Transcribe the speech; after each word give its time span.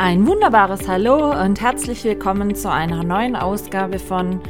Ein 0.00 0.28
wunderbares 0.28 0.86
Hallo 0.86 1.32
und 1.42 1.60
herzlich 1.60 2.04
willkommen 2.04 2.54
zu 2.54 2.70
einer 2.70 3.02
neuen 3.02 3.34
Ausgabe 3.34 3.98
von 3.98 4.40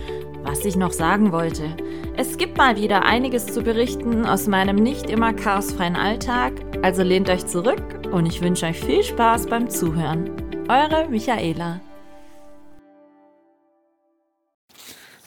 Was 0.43 0.63
ich 0.67 0.77
noch 0.77 0.93
sagen 0.93 1.33
wollte. 1.33 1.75
Es 2.19 2.37
gibt 2.37 2.59
mal 2.59 2.77
wieder 2.77 3.07
einiges 3.07 3.47
zu 3.47 3.63
berichten 3.63 4.27
aus 4.27 4.47
meinem 4.47 4.77
nicht 4.77 5.09
immer 5.09 5.33
chaosfreien 5.33 5.97
Alltag, 5.97 6.53
also 6.83 7.03
lehnt 7.03 7.31
euch 7.31 7.47
zurück 7.47 7.83
und 8.13 8.27
ich 8.27 8.43
wünsche 8.43 8.67
euch 8.67 8.79
viel 8.79 9.03
Spaß 9.03 9.47
beim 9.47 9.71
Zuhören. 9.71 10.31
Eure 10.69 11.09
Michaela. 11.09 11.81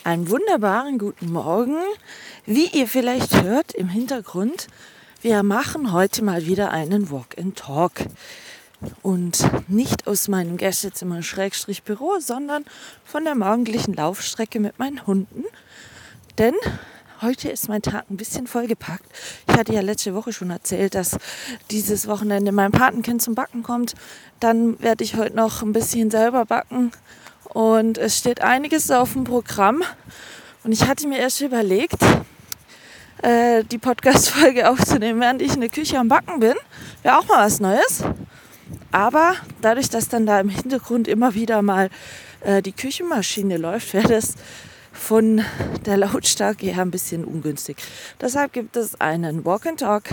Einen 0.03 0.29
wunderbaren 0.29 0.99
guten 0.99 1.31
Morgen. 1.31 1.77
Wie 2.45 2.67
ihr 2.67 2.85
vielleicht 2.85 3.41
hört 3.41 3.73
im 3.73 3.89
Hintergrund, 3.89 4.67
wir 5.23 5.41
machen 5.41 5.91
heute 5.91 6.23
mal 6.23 6.45
wieder 6.45 6.69
einen 6.69 7.09
Walk 7.09 7.39
and 7.39 7.57
Talk 7.57 7.93
und 9.01 9.45
nicht 9.69 10.07
aus 10.07 10.27
meinem 10.27 10.57
Gästezimmer 10.57 11.23
Schrägstrich 11.23 11.83
Büro, 11.83 12.19
sondern 12.19 12.65
von 13.05 13.23
der 13.23 13.35
morgendlichen 13.35 13.93
Laufstrecke 13.93 14.59
mit 14.59 14.79
meinen 14.79 15.05
Hunden. 15.05 15.43
Denn 16.37 16.55
heute 17.21 17.49
ist 17.49 17.69
mein 17.69 17.81
Tag 17.81 18.05
ein 18.09 18.17
bisschen 18.17 18.47
vollgepackt. 18.47 19.05
Ich 19.47 19.55
hatte 19.55 19.73
ja 19.73 19.81
letzte 19.81 20.15
Woche 20.15 20.33
schon 20.33 20.49
erzählt, 20.49 20.95
dass 20.95 21.17
dieses 21.69 22.07
Wochenende 22.07 22.51
mein 22.51 22.71
Patenkind 22.71 23.21
zum 23.21 23.35
Backen 23.35 23.63
kommt. 23.63 23.93
Dann 24.39 24.79
werde 24.81 25.03
ich 25.03 25.15
heute 25.15 25.35
noch 25.35 25.61
ein 25.61 25.73
bisschen 25.73 26.09
selber 26.09 26.45
backen 26.45 26.91
und 27.53 27.97
es 27.97 28.17
steht 28.17 28.41
einiges 28.41 28.89
auf 28.91 29.13
dem 29.13 29.23
Programm. 29.23 29.83
Und 30.63 30.71
ich 30.71 30.87
hatte 30.87 31.07
mir 31.07 31.17
erst 31.17 31.41
überlegt, 31.41 32.01
äh, 33.21 33.63
die 33.63 33.77
Podcast-Folge 33.77 34.69
aufzunehmen, 34.69 35.19
während 35.19 35.41
ich 35.41 35.53
in 35.53 35.61
der 35.61 35.69
Küche 35.69 35.97
am 35.97 36.07
Backen 36.07 36.39
bin. 36.39 36.53
Wäre 37.03 37.17
auch 37.17 37.27
mal 37.27 37.45
was 37.45 37.59
Neues. 37.59 38.03
Aber 38.91 39.35
dadurch, 39.61 39.89
dass 39.89 40.09
dann 40.09 40.25
da 40.25 40.39
im 40.39 40.49
Hintergrund 40.49 41.07
immer 41.07 41.33
wieder 41.33 41.61
mal 41.61 41.89
äh, 42.41 42.61
die 42.61 42.73
Küchenmaschine 42.73 43.57
läuft, 43.57 43.93
wäre 43.93 44.07
das 44.07 44.35
von 44.91 45.41
der 45.85 45.97
Lautstärke 45.97 46.67
her 46.67 46.81
ein 46.81 46.91
bisschen 46.91 47.23
ungünstig. 47.23 47.77
Deshalb 48.19 48.53
gibt 48.53 48.75
es 48.75 48.99
einen 48.99 49.45
Walk 49.45 49.65
and 49.65 49.79
Talk 49.79 50.03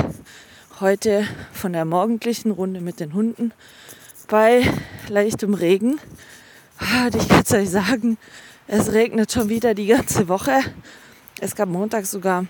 heute 0.80 1.26
von 1.52 1.72
der 1.72 1.84
morgendlichen 1.84 2.52
Runde 2.52 2.80
mit 2.80 3.00
den 3.00 3.12
Hunden 3.12 3.52
bei 4.28 4.62
leichtem 5.08 5.54
Regen. 5.54 5.98
Ah, 6.78 7.08
ich 7.08 7.28
kann 7.28 7.42
es 7.44 7.52
euch 7.52 7.70
sagen, 7.70 8.18
es 8.68 8.92
regnet 8.92 9.32
schon 9.32 9.48
wieder 9.48 9.74
die 9.74 9.86
ganze 9.86 10.28
Woche. 10.28 10.60
Es 11.40 11.56
gab 11.56 11.68
Montag 11.68 12.06
sogar 12.06 12.46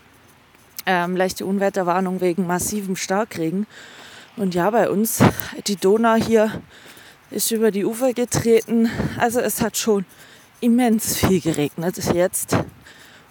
ähm, 0.85 1.17
leichte 1.17 1.47
Unwetterwarnung 1.47 2.21
wegen 2.21 2.47
massivem 2.47 2.97
Starkregen. 2.97 3.67
Und 4.39 4.55
ja, 4.55 4.71
bei 4.71 4.89
uns, 4.89 5.19
die 5.67 5.75
Donau 5.75 6.15
hier 6.15 6.63
ist 7.33 7.51
über 7.51 7.73
die 7.73 7.85
Ufer 7.85 8.13
getreten. 8.13 8.89
Also 9.19 9.41
es 9.41 9.61
hat 9.61 9.77
schon 9.77 10.05
immens 10.61 11.17
viel 11.17 11.41
geregnet 11.41 11.97
jetzt. 12.15 12.57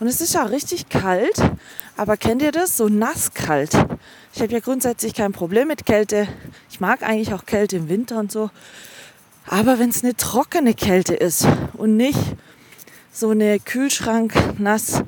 Und 0.02 0.08
es 0.08 0.19
ist 0.19 0.35
auch 0.35 0.50
richtig 0.50 0.89
kalt. 0.89 1.41
Aber 1.95 2.17
kennt 2.17 2.41
ihr 2.41 2.52
das? 2.52 2.75
So 2.75 2.89
nass 2.89 3.33
kalt. 3.33 3.72
Ich 4.33 4.41
habe 4.41 4.52
ja 4.52 4.59
grundsätzlich 4.59 5.13
kein 5.13 5.31
Problem 5.31 5.69
mit 5.69 5.85
Kälte. 5.85 6.28
Ich 6.69 6.81
mag 6.81 7.02
eigentlich 7.03 7.33
auch 7.33 7.45
Kälte 7.45 7.78
im 7.78 7.88
Winter 7.88 8.19
und 8.19 8.30
so. 8.30 8.50
Aber 9.45 9.80
wenn 9.80 9.89
es 9.89 10.03
eine 10.03 10.17
trockene 10.17 10.73
Kälte 10.73 11.16
ist 11.16 11.47
und 11.78 11.95
nicht 11.95 12.19
so 13.13 13.30
eine 13.30 13.61
Kühlschrank 13.61 14.59
nass 14.59 15.03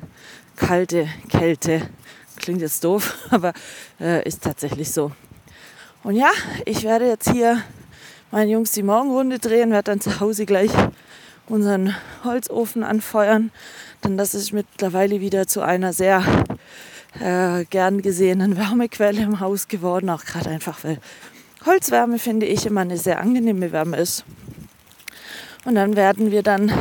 kalte 0.56 1.08
Kälte, 1.28 1.90
klingt 2.36 2.62
jetzt 2.62 2.84
doof, 2.84 3.18
aber 3.30 3.52
äh, 4.00 4.26
ist 4.26 4.42
tatsächlich 4.42 4.90
so. 4.90 5.12
Und 6.02 6.16
ja, 6.16 6.30
ich 6.64 6.82
werde 6.82 7.06
jetzt 7.06 7.30
hier 7.30 7.62
meinen 8.30 8.50
Jungs 8.50 8.72
die 8.72 8.82
Morgenrunde 8.82 9.38
drehen, 9.38 9.70
werde 9.70 9.90
dann 9.90 10.00
zu 10.00 10.18
Hause 10.18 10.46
gleich 10.46 10.70
unseren 11.46 11.94
Holzofen 12.24 12.82
anfeuern. 12.82 13.50
Denn 14.02 14.16
das 14.16 14.34
ist 14.34 14.52
mittlerweile 14.52 15.20
wieder 15.20 15.46
zu 15.46 15.60
einer 15.60 15.92
sehr 15.92 16.24
äh, 17.20 17.64
gern 17.66 18.00
gesehenen 18.00 18.56
Wärmequelle 18.56 19.20
im 19.20 19.40
Haus 19.40 19.68
geworden. 19.68 20.08
Auch 20.08 20.24
gerade 20.24 20.48
einfach, 20.48 20.82
weil 20.84 20.98
Holzwärme, 21.66 22.18
finde 22.18 22.46
ich, 22.46 22.64
immer 22.64 22.80
eine 22.80 22.96
sehr 22.96 23.20
angenehme 23.20 23.70
Wärme 23.70 23.98
ist. 23.98 24.24
Und 25.66 25.74
dann 25.74 25.96
werden 25.96 26.30
wir 26.30 26.42
dann 26.42 26.72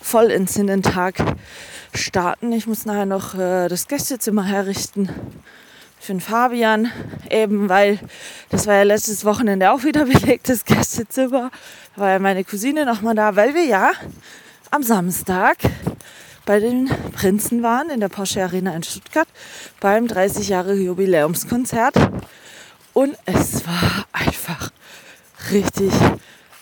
voll 0.00 0.26
ins 0.26 0.56
in 0.56 0.68
den 0.68 0.82
Tag 0.82 1.16
starten. 1.92 2.52
Ich 2.52 2.68
muss 2.68 2.86
nachher 2.86 3.06
noch 3.06 3.34
äh, 3.34 3.66
das 3.66 3.88
Gästezimmer 3.88 4.44
herrichten 4.44 5.08
für 6.04 6.12
den 6.12 6.20
Fabian, 6.20 6.92
eben 7.30 7.70
weil 7.70 7.98
das 8.50 8.66
war 8.66 8.74
ja 8.74 8.82
letztes 8.82 9.24
Wochenende 9.24 9.72
auch 9.72 9.84
wieder 9.84 10.04
belegtes 10.04 10.66
Gästezimmer. 10.66 11.50
Da 11.96 12.00
war 12.00 12.10
ja 12.10 12.18
meine 12.18 12.44
Cousine 12.44 12.84
nochmal 12.84 13.14
da, 13.14 13.36
weil 13.36 13.54
wir 13.54 13.64
ja 13.64 13.92
am 14.70 14.82
Samstag 14.82 15.56
bei 16.44 16.60
den 16.60 16.90
Prinzen 17.14 17.62
waren 17.62 17.88
in 17.88 18.00
der 18.00 18.10
Porsche 18.10 18.42
Arena 18.42 18.76
in 18.76 18.82
Stuttgart 18.82 19.28
beim 19.80 20.06
30 20.06 20.50
Jahre 20.50 20.74
Jubiläumskonzert. 20.74 21.94
Und 22.92 23.16
es 23.24 23.66
war 23.66 24.04
einfach 24.12 24.70
richtig 25.52 25.90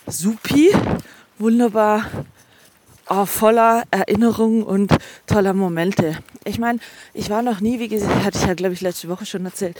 supi, 0.06 0.72
wunderbar 1.38 2.04
oh, 3.08 3.26
voller 3.26 3.84
Erinnerungen 3.90 4.62
und 4.62 4.92
toller 5.26 5.52
Momente. 5.52 6.18
Ich 6.44 6.58
meine, 6.58 6.78
ich 7.14 7.30
war 7.30 7.42
noch 7.42 7.60
nie, 7.60 7.78
wie 7.78 7.88
gesagt, 7.88 8.24
hatte 8.24 8.38
ich 8.38 8.46
ja, 8.46 8.54
glaube 8.54 8.74
ich, 8.74 8.80
letzte 8.80 9.08
Woche 9.08 9.26
schon 9.26 9.44
erzählt, 9.44 9.76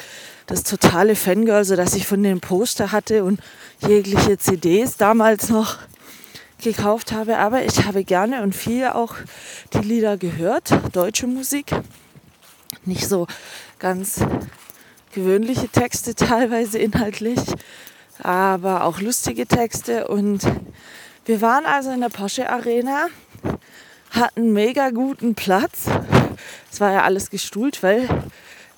das 0.46 0.62
totale 0.62 1.16
Fangirl, 1.16 1.64
so 1.64 1.76
dass 1.76 1.94
ich 1.94 2.06
von 2.06 2.22
dem 2.22 2.40
Poster 2.40 2.92
hatte 2.92 3.24
und 3.24 3.40
jegliche 3.86 4.38
CDs 4.38 4.96
damals 4.96 5.48
noch 5.48 5.78
gekauft 6.62 7.12
habe. 7.12 7.38
Aber 7.38 7.64
ich 7.64 7.84
habe 7.84 8.04
gerne 8.04 8.42
und 8.42 8.54
viel 8.54 8.86
auch 8.86 9.14
die 9.72 9.78
Lieder 9.78 10.16
gehört, 10.16 10.72
deutsche 10.92 11.26
Musik. 11.26 11.72
Nicht 12.84 13.08
so 13.08 13.26
ganz 13.78 14.24
gewöhnliche 15.12 15.68
Texte 15.68 16.14
teilweise 16.16 16.78
inhaltlich, 16.78 17.40
aber 18.18 18.84
auch 18.84 19.00
lustige 19.00 19.46
Texte 19.46 20.08
und 20.08 20.42
wir 21.24 21.40
waren 21.40 21.66
also 21.66 21.90
in 21.92 22.00
der 22.00 22.08
Porsche 22.08 22.50
Arena, 22.50 23.06
hatten 24.10 24.52
mega 24.52 24.90
guten 24.90 25.36
Platz. 25.36 25.84
Es 26.70 26.80
war 26.80 26.92
ja 26.92 27.02
alles 27.02 27.30
gestuhlt, 27.30 27.82
weil 27.84 28.08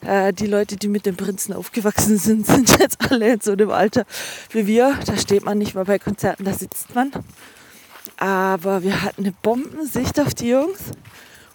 äh, 0.03 0.32
die 0.34 0.47
Leute, 0.47 0.77
die 0.77 0.88
mit 0.88 1.06
den 1.06 1.16
Prinzen 1.16 1.55
aufgewachsen 1.55 2.19
sind, 2.19 2.47
sind 2.47 2.78
jetzt 2.78 3.10
alle 3.10 3.32
in 3.32 3.41
so 3.41 3.53
einem 3.53 3.71
Alter 3.71 4.05
wie 4.50 4.66
wir. 4.66 4.99
Da 5.06 5.16
steht 5.16 5.44
man 5.47 5.56
nicht 5.56 5.75
mal 5.75 5.87
bei 5.87 5.99
Konzerten, 5.99 6.44
da 6.44 6.53
sitzt 6.53 6.94
man. 6.94 7.12
Aber 8.19 8.82
wir 8.82 9.03
hatten 9.03 9.22
eine 9.22 9.32
Bombensicht 9.32 10.21
auf 10.21 10.34
die 10.34 10.49
Jungs. 10.49 10.81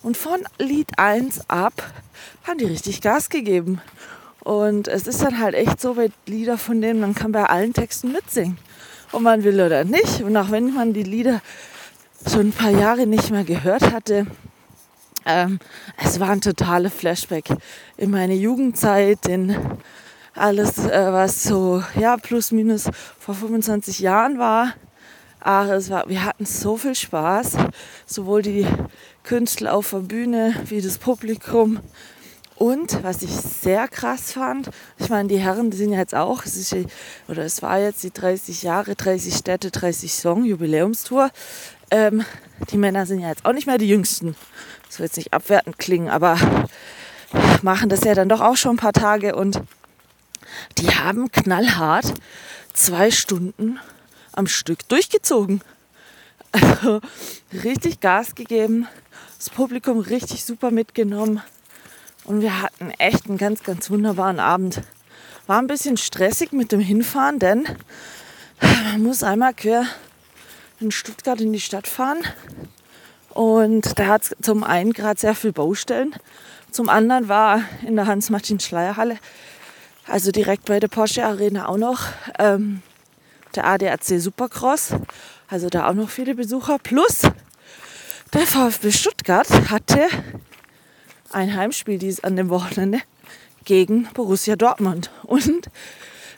Und 0.02 0.18
von 0.18 0.40
Lied 0.58 0.98
1 0.98 1.50
ab 1.50 1.94
haben 2.46 2.58
die 2.58 2.66
richtig 2.66 3.02
Gas 3.02 3.30
gegeben. 3.30 3.80
Und 4.40 4.88
es 4.88 5.06
ist 5.06 5.22
dann 5.22 5.38
halt 5.38 5.54
echt 5.54 5.80
so, 5.80 5.94
bei 5.94 6.10
Lieder 6.26 6.58
von 6.58 6.82
denen, 6.82 7.00
man 7.00 7.14
kann 7.14 7.32
bei 7.32 7.44
allen 7.46 7.74
Texten 7.74 8.12
mitsingen 8.12 8.58
ob 9.12 9.22
man 9.22 9.44
will 9.44 9.62
oder 9.62 9.84
nicht. 9.84 10.22
Und 10.22 10.36
auch 10.38 10.52
wenn 10.52 10.74
man 10.74 10.94
die 10.94 11.04
Lieder 11.04 11.42
schon 12.32 12.48
ein 12.48 12.52
paar 12.52 12.72
Jahre 12.72 13.08
nicht 13.08 13.32
mehr 13.32 13.44
gehört 13.44 13.92
hatte, 13.92 14.28
ähm, 15.26 15.60
es 15.98 16.20
war 16.20 16.30
ein 16.30 16.42
totaler 16.42 16.90
Flashback 16.90 17.50
in 17.98 18.12
meine 18.12 18.36
Jugendzeit, 18.36 19.28
in 19.28 19.56
alles, 20.34 20.78
äh, 20.78 21.12
was 21.12 21.44
so 21.44 21.84
ja 22.00 22.18
plus 22.18 22.52
minus 22.52 22.90
vor 23.20 23.36
25 23.36 24.00
Jahren 24.00 24.40
war. 24.40 24.74
Ach, 25.42 25.68
es 25.68 25.90
war, 25.90 26.08
wir 26.10 26.26
hatten 26.26 26.46
so 26.46 26.78
viel 26.78 26.96
Spaß, 26.96 27.58
sowohl 28.06 28.42
die 28.42 28.66
Künstler 29.24 29.74
auf 29.74 29.92
der 29.92 30.00
Bühne 30.00 30.54
wie 30.66 30.82
das 30.82 30.98
Publikum. 30.98 31.80
Und 32.60 33.04
was 33.04 33.22
ich 33.22 33.32
sehr 33.32 33.88
krass 33.88 34.34
fand, 34.34 34.70
ich 34.98 35.08
meine, 35.08 35.30
die 35.30 35.38
Herren 35.38 35.72
die 35.72 35.78
sind 35.78 35.94
ja 35.94 36.00
jetzt 36.00 36.14
auch, 36.14 36.44
es 36.44 36.58
ist, 36.58 36.76
oder 37.30 37.46
es 37.46 37.62
war 37.62 37.80
jetzt 37.80 38.04
die 38.04 38.12
30 38.12 38.64
Jahre, 38.64 38.96
30 38.96 39.34
Städte, 39.34 39.72
30 39.72 40.14
Song, 40.14 40.44
Jubiläumstour. 40.44 41.32
Ähm, 41.90 42.26
die 42.70 42.78
Männer 42.78 43.06
sind 43.06 43.22
ja 43.22 43.30
jetzt 43.30 43.46
auch 43.46 43.54
nicht 43.54 43.66
mehr 43.66 43.78
die 43.78 43.88
Jüngsten. 43.88 44.36
Das 44.88 45.00
wird 45.00 45.08
jetzt 45.08 45.16
nicht 45.16 45.32
abwertend 45.32 45.80
klingen, 45.80 46.10
aber 46.10 46.38
machen 47.62 47.88
das 47.88 48.04
ja 48.04 48.14
dann 48.14 48.28
doch 48.28 48.42
auch 48.42 48.58
schon 48.58 48.74
ein 48.74 48.78
paar 48.78 48.92
Tage 48.92 49.38
und 49.38 49.62
die 50.80 50.90
haben 50.90 51.32
knallhart 51.32 52.14
zwei 52.74 53.10
Stunden 53.10 53.80
am 54.34 54.48
Stück 54.48 54.86
durchgezogen. 54.90 55.62
Also 56.52 57.00
richtig 57.54 58.02
Gas 58.02 58.36
gegeben, 58.36 58.86
das 59.38 59.50
Publikum 59.50 60.00
richtig 60.00 60.44
super 60.44 60.72
mitgenommen. 60.72 61.42
Und 62.30 62.42
wir 62.42 62.62
hatten 62.62 62.92
echt 63.00 63.28
einen 63.28 63.40
ganz, 63.40 63.64
ganz 63.64 63.90
wunderbaren 63.90 64.40
Abend. 64.40 64.82
War 65.48 65.58
ein 65.58 65.66
bisschen 65.66 65.98
stressig 65.98 66.52
mit 66.52 66.72
dem 66.72 66.80
Hinfahren, 66.80 67.40
denn 67.40 67.68
man 68.62 69.02
muss 69.02 69.24
einmal 69.24 69.56
quer 69.56 69.86
in 70.80 70.92
Stuttgart 70.92 71.42
in 71.42 71.52
die 71.52 71.60
Stadt 71.60 71.88
fahren. 71.88 72.20
Und 73.30 73.98
da 73.98 74.06
hat 74.06 74.22
es 74.22 74.36
zum 74.44 74.64
einen 74.64 74.94
gerade 74.94 75.20
sehr 75.20 75.34
viel 75.34 75.54
Baustellen. 75.54 76.14
Zum 76.70 76.88
anderen 76.88 77.30
war 77.30 77.64
in 77.82 77.96
der 77.96 78.06
Hans-Martin-Schleierhalle, 78.06 79.18
also 80.06 80.30
direkt 80.30 80.66
bei 80.66 80.80
der 80.80 80.88
Porsche 80.88 81.26
Arena 81.26 81.68
auch 81.68 81.78
noch, 81.78 82.04
ähm, 82.38 82.84
der 83.56 83.66
ADAC 83.66 84.20
Supercross. 84.20 84.94
Also 85.48 85.68
da 85.70 85.90
auch 85.90 85.96
noch 85.96 86.12
viele 86.12 86.36
Besucher. 86.36 86.78
Plus 86.78 87.24
der 88.34 88.46
VfB 88.46 88.92
Stuttgart 88.92 89.50
hatte 89.72 90.08
ein 91.32 91.56
Heimspiel 91.56 91.98
dies 91.98 92.20
an 92.22 92.36
dem 92.36 92.50
Wochenende 92.50 93.00
gegen 93.66 94.08
Borussia 94.14 94.56
Dortmund. 94.56 95.12
Und 95.24 95.70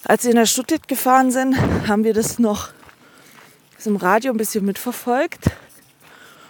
als 0.04 0.26
wir 0.26 0.34
nach 0.34 0.48
Stuttgart 0.48 0.88
gefahren 0.88 1.32
sind, 1.32 1.56
haben 1.88 2.04
wir 2.04 2.14
das 2.14 2.40
noch 2.40 2.70
im 3.86 3.96
Radio 3.96 4.32
ein 4.32 4.38
bisschen 4.38 4.66
mitverfolgt. 4.66 5.52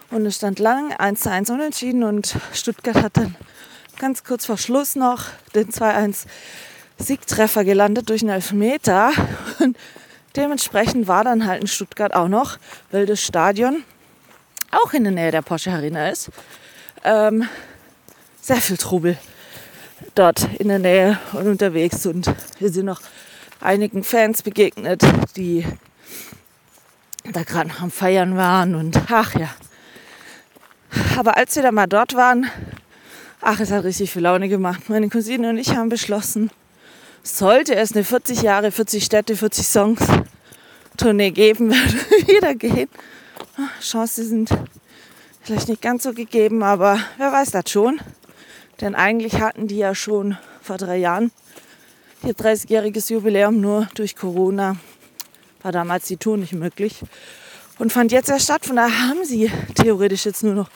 Und 0.10 0.26
es 0.26 0.36
stand 0.38 0.60
lang 0.60 0.94
1 0.94 1.22
zu 1.22 1.32
1 1.32 1.50
unentschieden 1.50 2.04
und 2.04 2.36
Stuttgart 2.54 2.96
hat 2.96 3.16
dann 3.16 3.36
ganz 3.98 4.24
kurz 4.24 4.46
vor 4.46 4.58
Schluss 4.58 4.96
noch 4.96 5.26
den 5.56 5.70
2-1 5.70 6.26
Siegtreffer 6.98 7.64
gelandet 7.64 8.10
durch 8.10 8.22
einen 8.22 8.32
Elfmeter. 8.32 9.12
Und 9.60 9.78
dementsprechend 10.36 11.08
war 11.08 11.24
dann 11.24 11.46
halt 11.46 11.62
in 11.62 11.68
Stuttgart 11.68 12.14
auch 12.14 12.28
noch, 12.28 12.58
weil 12.92 13.06
das 13.06 13.22
Stadion 13.22 13.84
auch 14.72 14.94
in 14.94 15.04
der 15.04 15.14
Nähe 15.14 15.32
der 15.32 15.42
Porsche 15.42 15.72
Arena 15.72 16.10
ist, 16.10 16.30
ähm, 17.04 17.48
sehr 18.42 18.58
viel 18.58 18.78
Trubel 18.78 19.18
dort 20.16 20.48
in 20.60 20.68
der 20.68 20.80
Nähe 20.80 21.20
und 21.34 21.48
unterwegs. 21.48 22.06
Und 22.06 22.34
wir 22.60 22.72
sind 22.72 22.86
noch 22.86 23.02
einigen 23.60 24.04
Fans 24.04 24.42
begegnet, 24.42 25.04
die 25.36 25.66
da 27.32 27.44
gerade 27.44 27.70
am 27.80 27.92
Feiern 27.92 28.36
waren. 28.36 28.76
Und 28.76 29.00
ach 29.10 29.36
ja. 29.36 29.50
Aber 31.18 31.38
als 31.38 31.56
wir 31.56 31.64
dann 31.64 31.76
mal 31.76 31.88
dort 31.88 32.16
waren, 32.16 32.50
ach, 33.42 33.60
es 33.60 33.72
hat 33.72 33.84
richtig 33.84 34.12
viel 34.12 34.24
Laune 34.24 34.50
gemacht. 34.50 34.90
Meine 34.90 35.10
Cousine 35.10 35.50
und 35.50 35.58
ich 35.58 35.76
haben 35.76 35.90
beschlossen, 35.90 36.50
sollte 37.24 37.76
es 37.76 37.94
eine 37.94 38.04
40 38.04 38.42
Jahre, 38.42 38.72
40 38.72 39.06
Städte, 39.06 39.36
40 39.36 39.68
Songs 39.68 40.02
Tournee 40.98 41.32
geben, 41.32 41.70
wir 41.72 42.28
wieder 42.28 42.56
gehen. 42.56 42.90
Chancen 43.82 44.28
sind 44.28 44.50
vielleicht 45.42 45.70
nicht 45.70 45.82
ganz 45.82 46.04
so 46.04 46.14
gegeben, 46.14 46.64
aber 46.64 47.00
wer 47.18 47.32
weiß 47.32 47.52
das 47.52 47.70
schon. 47.70 48.00
Denn 48.81 48.95
eigentlich 48.95 49.39
hatten 49.39 49.68
die 49.68 49.78
ja 49.78 49.95
schon 49.95 50.38
vor 50.62 50.78
drei 50.78 50.98
Jahren 50.98 51.31
ihr 52.24 52.33
30-jähriges 52.33 53.12
Jubiläum, 53.12 53.62
nur 53.62 53.88
durch 53.95 54.16
Corona 54.16 54.75
war 55.63 55.72
damals 55.72 56.07
die 56.07 56.18
Tour 56.18 56.38
nicht 56.38 56.54
möglich 56.54 57.01
und 57.78 57.92
fand 57.92 58.12
jetzt 58.12 58.30
erst 58.30 58.45
statt. 58.45 58.66
Von 58.66 58.75
daher 58.75 59.10
haben 59.10 59.24
sie 59.24 59.51
theoretisch 59.75 60.25
jetzt 60.25 60.44
nur 60.44 60.54
noch 60.54 60.69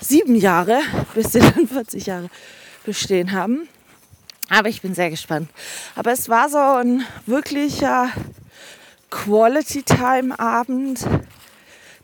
sieben 0.00 0.36
Jahre, 0.36 0.80
bis 1.14 1.32
sie 1.32 1.40
dann 1.54 1.68
40 1.68 2.06
Jahre 2.06 2.28
bestehen 2.84 3.32
haben. 3.32 3.68
Aber 4.48 4.68
ich 4.68 4.82
bin 4.82 4.94
sehr 4.94 5.10
gespannt. 5.10 5.48
Aber 5.94 6.12
es 6.12 6.28
war 6.28 6.48
so 6.48 6.58
ein 6.58 7.04
wirklicher 7.26 8.10
Quality 9.10 9.82
Time 9.82 10.38
Abend, 10.38 11.06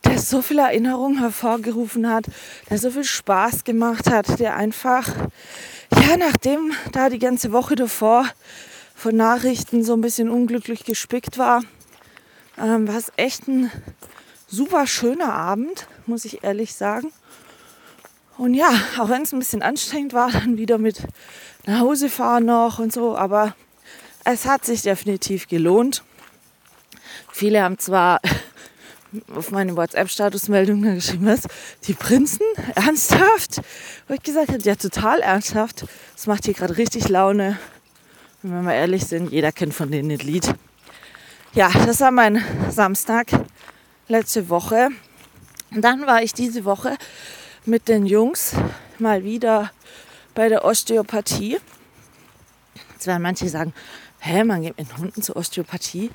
der 0.09 0.19
so 0.19 0.41
viele 0.41 0.63
Erinnerungen 0.63 1.19
hervorgerufen 1.19 2.09
hat, 2.09 2.25
der 2.71 2.79
so 2.79 2.91
viel 2.91 3.05
Spaß 3.05 3.65
gemacht 3.65 4.11
hat, 4.11 4.41
der 4.41 4.57
einfach, 4.57 5.07
ja, 5.95 6.17
nachdem 6.17 6.73
da 6.93 7.11
die 7.11 7.19
ganze 7.19 7.53
Woche 7.53 7.75
davor 7.75 8.25
von 8.95 9.15
Nachrichten 9.17 9.85
so 9.85 9.93
ein 9.95 10.01
bisschen 10.01 10.31
unglücklich 10.31 10.85
gespickt 10.85 11.37
war, 11.37 11.63
ähm, 12.59 12.89
war 12.89 12.97
es 12.97 13.13
echt 13.17 13.49
ein 13.49 13.71
super 14.47 14.87
schöner 14.87 15.35
Abend, 15.35 15.87
muss 16.07 16.25
ich 16.25 16.43
ehrlich 16.43 16.75
sagen. 16.75 17.13
Und 18.39 18.55
ja, 18.55 18.71
auch 18.99 19.11
wenn 19.11 19.23
es 19.23 19.33
ein 19.33 19.39
bisschen 19.39 19.63
anstrengend 19.63 20.15
war, 20.15 20.31
dann 20.31 20.57
wieder 20.57 20.79
mit 20.79 21.03
nach 21.67 21.81
Hause 21.81 22.09
fahren 22.09 22.47
noch 22.47 22.79
und 22.79 22.93
so, 22.93 23.17
aber 23.17 23.55
es 24.25 24.47
hat 24.47 24.65
sich 24.65 24.83
definitiv 24.83 25.49
gelohnt. 25.49 26.03
Viele 27.31 27.63
haben 27.63 27.79
zwar 27.79 28.21
auf 29.35 29.51
meine 29.51 29.77
WhatsApp-Statusmeldung 29.77 30.83
geschrieben, 30.83 31.27
was, 31.27 31.43
die 31.87 31.95
Prinzen? 31.95 32.43
Ernsthaft? 32.75 33.61
Wo 34.07 34.15
ich 34.15 34.23
gesagt 34.23 34.49
habe, 34.49 34.61
ja, 34.63 34.75
total 34.75 35.21
ernsthaft. 35.21 35.87
Das 36.15 36.27
macht 36.27 36.45
hier 36.45 36.55
gerade 36.55 36.77
richtig 36.77 37.09
Laune. 37.09 37.59
Wenn 38.43 38.63
wir 38.63 38.75
ehrlich 38.75 39.07
sind, 39.07 39.33
jeder 39.33 39.53
kennt 39.53 39.75
von 39.75 39.91
denen 39.91 40.11
ein 40.11 40.19
Lied. 40.19 40.55
Ja, 41.55 41.71
das 41.87 42.01
war 42.01 42.11
mein 42.11 42.45
Samstag 42.71 43.29
letzte 44.07 44.49
Woche. 44.49 44.91
Und 45.71 45.83
dann 45.83 46.07
war 46.07 46.23
ich 46.23 46.33
diese 46.33 46.65
Woche 46.65 46.97
mit 47.65 47.89
den 47.89 48.07
Jungs 48.07 48.55
mal 48.99 49.25
wieder 49.25 49.71
bei 50.35 50.49
der 50.49 50.65
Osteopathie. 50.65 51.59
Jetzt 52.93 53.07
werden 53.07 53.23
manche 53.23 53.49
sagen, 53.49 53.75
hä, 54.21 54.45
man 54.45 54.63
geht 54.63 54.79
mit 54.79 54.97
Hunden 54.97 55.23
zur 55.23 55.37
Osteopathie. 55.37 56.11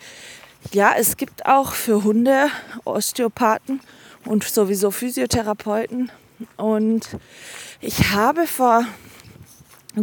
Ja, 0.72 0.94
es 0.98 1.18
gibt 1.18 1.46
auch 1.46 1.74
für 1.74 2.04
Hunde 2.04 2.48
Osteopathen 2.86 3.82
und 4.26 4.44
sowieso 4.44 4.92
Physiotherapeuten. 4.92 6.12
Und 6.58 7.10
ich 7.82 8.12
habe 8.12 8.48
vor 8.48 8.86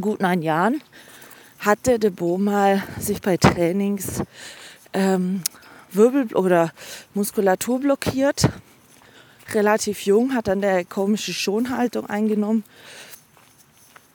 gut 0.01 0.21
neun 0.21 0.43
Jahren 0.43 0.83
hatte 1.61 1.99
de 1.99 2.11
Bo 2.11 2.39
mal 2.39 2.83
sich 2.99 3.21
bei 3.21 3.37
Trainings 3.37 4.23
ähm, 4.93 5.43
Wirbel 5.93 6.35
oder 6.35 6.73
Muskulatur 7.15 7.81
blockiert. 7.81 8.49
Relativ 9.53 10.07
jung, 10.07 10.35
hat 10.35 10.49
dann 10.49 10.61
der 10.61 10.85
komische 10.85 11.35
Schonhaltung 11.35 12.07
eingenommen. 12.07 12.65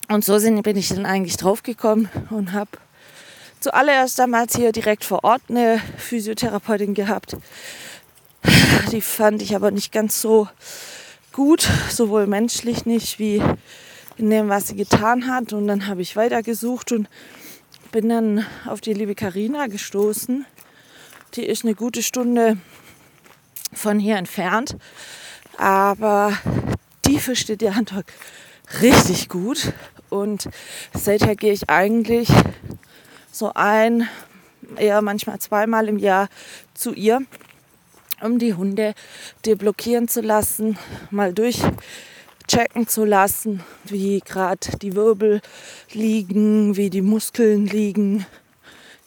Und 0.07 0.23
so 0.23 0.39
bin 0.39 0.77
ich 0.77 0.89
dann 0.89 1.05
eigentlich 1.05 1.37
draufgekommen 1.37 2.09
und 2.29 2.53
habe 2.53 2.71
zuallererst 3.59 4.19
damals 4.19 4.55
hier 4.55 4.71
direkt 4.71 5.03
vor 5.03 5.23
Ort 5.23 5.41
eine 5.49 5.81
Physiotherapeutin 5.97 6.93
gehabt. 6.93 7.35
Die 8.91 9.01
fand 9.01 9.41
ich 9.41 9.55
aber 9.55 9.71
nicht 9.71 9.91
ganz 9.91 10.21
so 10.21 10.47
gut, 11.31 11.67
sowohl 11.89 12.27
menschlich 12.27 12.85
nicht 12.85 13.19
wie 13.19 13.41
in 14.17 14.29
dem, 14.29 14.49
was 14.49 14.67
sie 14.67 14.75
getan 14.75 15.27
hat. 15.27 15.53
Und 15.53 15.67
dann 15.67 15.87
habe 15.87 16.01
ich 16.01 16.15
weitergesucht 16.15 16.91
und 16.91 17.09
bin 17.91 18.09
dann 18.09 18.45
auf 18.65 18.81
die 18.81 18.93
liebe 18.93 19.15
Karina 19.15 19.67
gestoßen. 19.67 20.45
Die 21.35 21.45
ist 21.45 21.63
eine 21.63 21.75
gute 21.75 22.03
Stunde 22.03 22.57
von 23.73 23.99
hier 23.99 24.15
entfernt, 24.15 24.77
aber 25.57 26.37
die 27.05 27.19
versteht 27.19 27.61
ihr 27.61 27.75
Handwerk 27.75 28.05
richtig 28.81 29.29
gut. 29.29 29.73
Und 30.09 30.49
seither 30.93 31.35
gehe 31.35 31.51
ich 31.51 31.69
eigentlich 31.69 32.29
so 33.35 33.51
ein, 33.53 34.07
eher 34.77 35.01
manchmal 35.01 35.39
zweimal 35.39 35.89
im 35.89 35.99
Jahr 35.99 36.29
zu 36.73 36.93
ihr, 36.93 37.21
um 38.21 38.39
die 38.39 38.53
Hunde 38.53 38.93
deblockieren 39.45 40.07
zu 40.07 40.21
lassen, 40.21 40.77
mal 41.11 41.33
durchchecken 41.33 42.87
zu 42.87 43.03
lassen, 43.03 43.61
wie 43.83 44.21
gerade 44.21 44.77
die 44.81 44.95
Wirbel 44.95 45.41
liegen, 45.91 46.77
wie 46.77 46.89
die 46.89 47.01
Muskeln 47.01 47.67
liegen. 47.67 48.25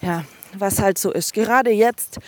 Ja, 0.02 0.24
was 0.58 0.78
halt 0.78 0.98
so 0.98 1.10
ist. 1.10 1.32
Gerade 1.32 1.70
jetzt, 1.70 2.18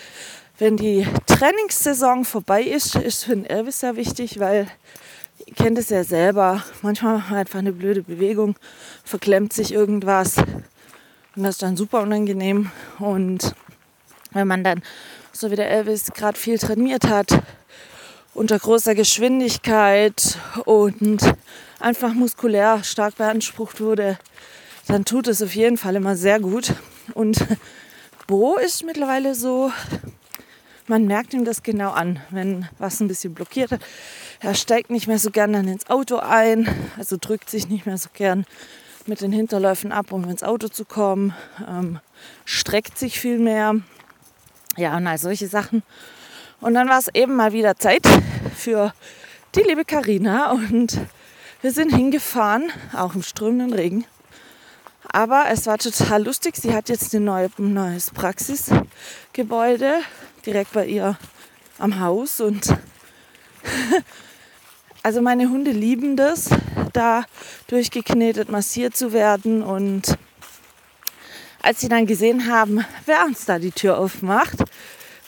wenn 0.57 0.77
die 0.77 1.05
Trainingssaison 1.27 2.25
vorbei 2.25 2.63
ist, 2.63 2.95
ist 2.95 3.25
für 3.25 3.35
den 3.35 3.45
Elvis 3.45 3.81
sehr 3.81 3.95
wichtig, 3.95 4.39
weil 4.39 4.67
ihr 5.45 5.53
kennt 5.53 5.77
es 5.77 5.89
ja 5.89 6.03
selber, 6.03 6.63
manchmal 6.81 7.21
einfach 7.31 7.59
eine 7.59 7.73
blöde 7.73 8.01
Bewegung, 8.01 8.55
verklemmt 9.03 9.53
sich 9.53 9.71
irgendwas 9.71 10.37
und 11.35 11.43
das 11.43 11.55
ist 11.55 11.61
dann 11.61 11.77
super 11.77 12.01
unangenehm. 12.01 12.71
Und 12.99 13.55
wenn 14.31 14.47
man 14.47 14.63
dann, 14.63 14.81
so 15.31 15.51
wie 15.51 15.55
der 15.55 15.69
Elvis, 15.69 16.11
gerade 16.13 16.37
viel 16.37 16.57
trainiert 16.59 17.07
hat, 17.07 17.41
unter 18.33 18.57
großer 18.57 18.95
Geschwindigkeit 18.95 20.37
und 20.65 21.21
einfach 21.79 22.13
muskulär 22.13 22.83
stark 22.83 23.15
beansprucht 23.15 23.81
wurde, 23.81 24.17
dann 24.87 25.05
tut 25.05 25.27
es 25.27 25.41
auf 25.41 25.55
jeden 25.55 25.77
Fall 25.77 25.95
immer 25.95 26.15
sehr 26.15 26.39
gut. 26.39 26.73
Und 27.13 27.45
Bo 28.27 28.57
ist 28.57 28.83
mittlerweile 28.83 29.35
so, 29.35 29.71
man 30.87 31.05
merkt 31.05 31.33
ihm 31.33 31.45
das 31.45 31.63
genau 31.63 31.91
an, 31.91 32.19
wenn 32.29 32.67
was 32.77 32.99
ein 32.99 33.07
bisschen 33.07 33.33
blockiert. 33.33 33.71
Er 34.39 34.55
steigt 34.55 34.89
nicht 34.89 35.07
mehr 35.07 35.19
so 35.19 35.31
gern 35.31 35.53
dann 35.53 35.67
ins 35.67 35.89
Auto 35.89 36.17
ein, 36.17 36.67
also 36.97 37.17
drückt 37.19 37.49
sich 37.49 37.69
nicht 37.69 37.85
mehr 37.85 37.97
so 37.97 38.09
gern 38.13 38.45
mit 39.07 39.21
den 39.21 39.31
Hinterläufen 39.31 39.91
ab, 39.91 40.11
um 40.11 40.29
ins 40.29 40.43
Auto 40.43 40.67
zu 40.67 40.85
kommen, 40.85 41.33
ähm, 41.67 41.99
streckt 42.45 42.97
sich 42.97 43.19
viel 43.19 43.39
mehr. 43.39 43.75
Ja, 44.77 44.97
und 44.97 45.07
all 45.07 45.17
solche 45.17 45.47
Sachen. 45.47 45.83
Und 46.59 46.75
dann 46.75 46.87
war 46.87 46.99
es 46.99 47.07
eben 47.13 47.35
mal 47.35 47.53
wieder 47.53 47.75
Zeit 47.77 48.07
für 48.55 48.93
die 49.55 49.61
liebe 49.61 49.83
Karina 49.83 50.51
und 50.51 50.99
wir 51.61 51.71
sind 51.71 51.93
hingefahren, 51.93 52.71
auch 52.95 53.15
im 53.15 53.23
strömenden 53.23 53.73
Regen. 53.73 54.05
Aber 55.11 55.45
es 55.49 55.67
war 55.67 55.77
total 55.77 56.23
lustig. 56.23 56.55
Sie 56.55 56.73
hat 56.73 56.89
jetzt 56.89 57.13
ein 57.13 57.23
neue, 57.23 57.49
neues 57.57 58.11
Praxisgebäude 58.11 59.99
direkt 60.45 60.71
bei 60.73 60.85
ihr 60.85 61.17
am 61.77 61.99
Haus 61.99 62.39
und 62.39 62.67
also 65.03 65.21
meine 65.21 65.49
Hunde 65.49 65.71
lieben 65.71 66.15
das, 66.15 66.49
da 66.93 67.25
durchgeknetet, 67.67 68.49
massiert 68.49 68.95
zu 68.95 69.13
werden. 69.13 69.63
Und 69.63 70.17
als 71.61 71.81
sie 71.81 71.89
dann 71.89 72.05
gesehen 72.05 72.51
haben, 72.51 72.85
wer 73.05 73.25
uns 73.25 73.45
da 73.45 73.59
die 73.59 73.71
Tür 73.71 73.97
aufmacht, 73.97 74.57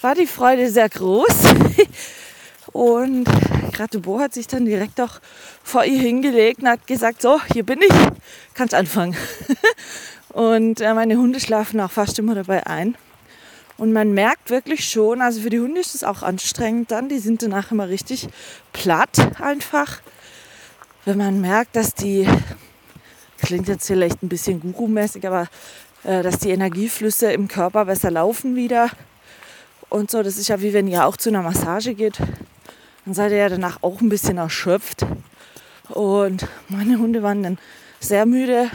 war 0.02 0.16
die 0.16 0.28
Freude 0.28 0.70
sehr 0.70 0.90
groß. 0.90 1.28
Und 2.74 3.26
gerade 3.72 4.00
Bo 4.00 4.20
hat 4.20 4.34
sich 4.34 4.48
dann 4.48 4.66
direkt 4.66 5.00
auch 5.00 5.20
vor 5.64 5.84
ihr 5.86 6.00
hingelegt 6.00 6.62
und 6.62 6.70
hat 6.70 6.88
gesagt, 6.88 7.22
so, 7.22 7.40
hier 7.54 7.64
bin 7.64 7.82
ich, 7.82 7.94
kannst 8.56 8.74
anfangen. 8.74 9.16
und 10.30 10.82
äh, 10.82 10.94
meine 10.94 11.18
Hunde 11.18 11.40
schlafen 11.40 11.80
auch 11.80 11.92
fast 11.92 12.18
immer 12.18 12.34
dabei 12.34 12.66
ein. 12.66 12.96
Und 13.78 13.94
man 13.94 14.14
merkt 14.14 14.50
wirklich 14.50 14.90
schon, 14.90 15.22
also 15.22 15.42
für 15.42 15.50
die 15.50 15.60
Hunde 15.60 15.82
ist 15.82 15.96
es 15.96 16.04
auch 16.04 16.24
anstrengend 16.24 16.92
dann, 16.92 17.10
die 17.10 17.20
sind 17.20 17.42
danach 17.42 17.72
immer 17.72 17.90
richtig 17.90 18.28
platt 18.72 19.42
einfach. 19.42 20.02
Wenn 21.06 21.18
man 21.18 21.42
merkt, 21.42 21.76
dass 21.76 21.94
die, 21.94 22.28
klingt 23.42 23.68
jetzt 23.68 23.88
vielleicht 23.88 24.24
ein 24.24 24.30
bisschen 24.30 24.60
Guru-mäßig, 24.62 25.28
aber 25.28 25.48
äh, 26.04 26.24
dass 26.24 26.40
die 26.40 26.52
Energieflüsse 26.52 27.32
im 27.32 27.48
Körper 27.48 27.86
besser 27.86 28.12
laufen 28.12 28.56
wieder. 28.56 28.90
Und 29.90 30.10
so, 30.10 30.24
das 30.24 30.38
ist 30.38 30.48
ja 30.48 30.62
wie 30.62 30.74
wenn 30.74 30.88
ihr 30.88 31.06
auch 31.06 31.18
zu 31.18 31.30
einer 31.30 31.42
Massage 31.42 31.94
geht 31.94 32.20
dann 33.06 33.14
seid 33.14 33.32
ihr 33.32 33.38
ja 33.38 33.50
danach 33.50 33.80
auch 33.82 34.02
ein 34.02 34.10
bisschen 34.10 34.38
erschöpft. 34.38 35.06
Und 35.90 36.48
meine 36.70 36.98
Hunde 37.00 37.24
waren 37.24 37.44
dann 37.44 37.58
sehr 38.00 38.26
müde. 38.26 38.70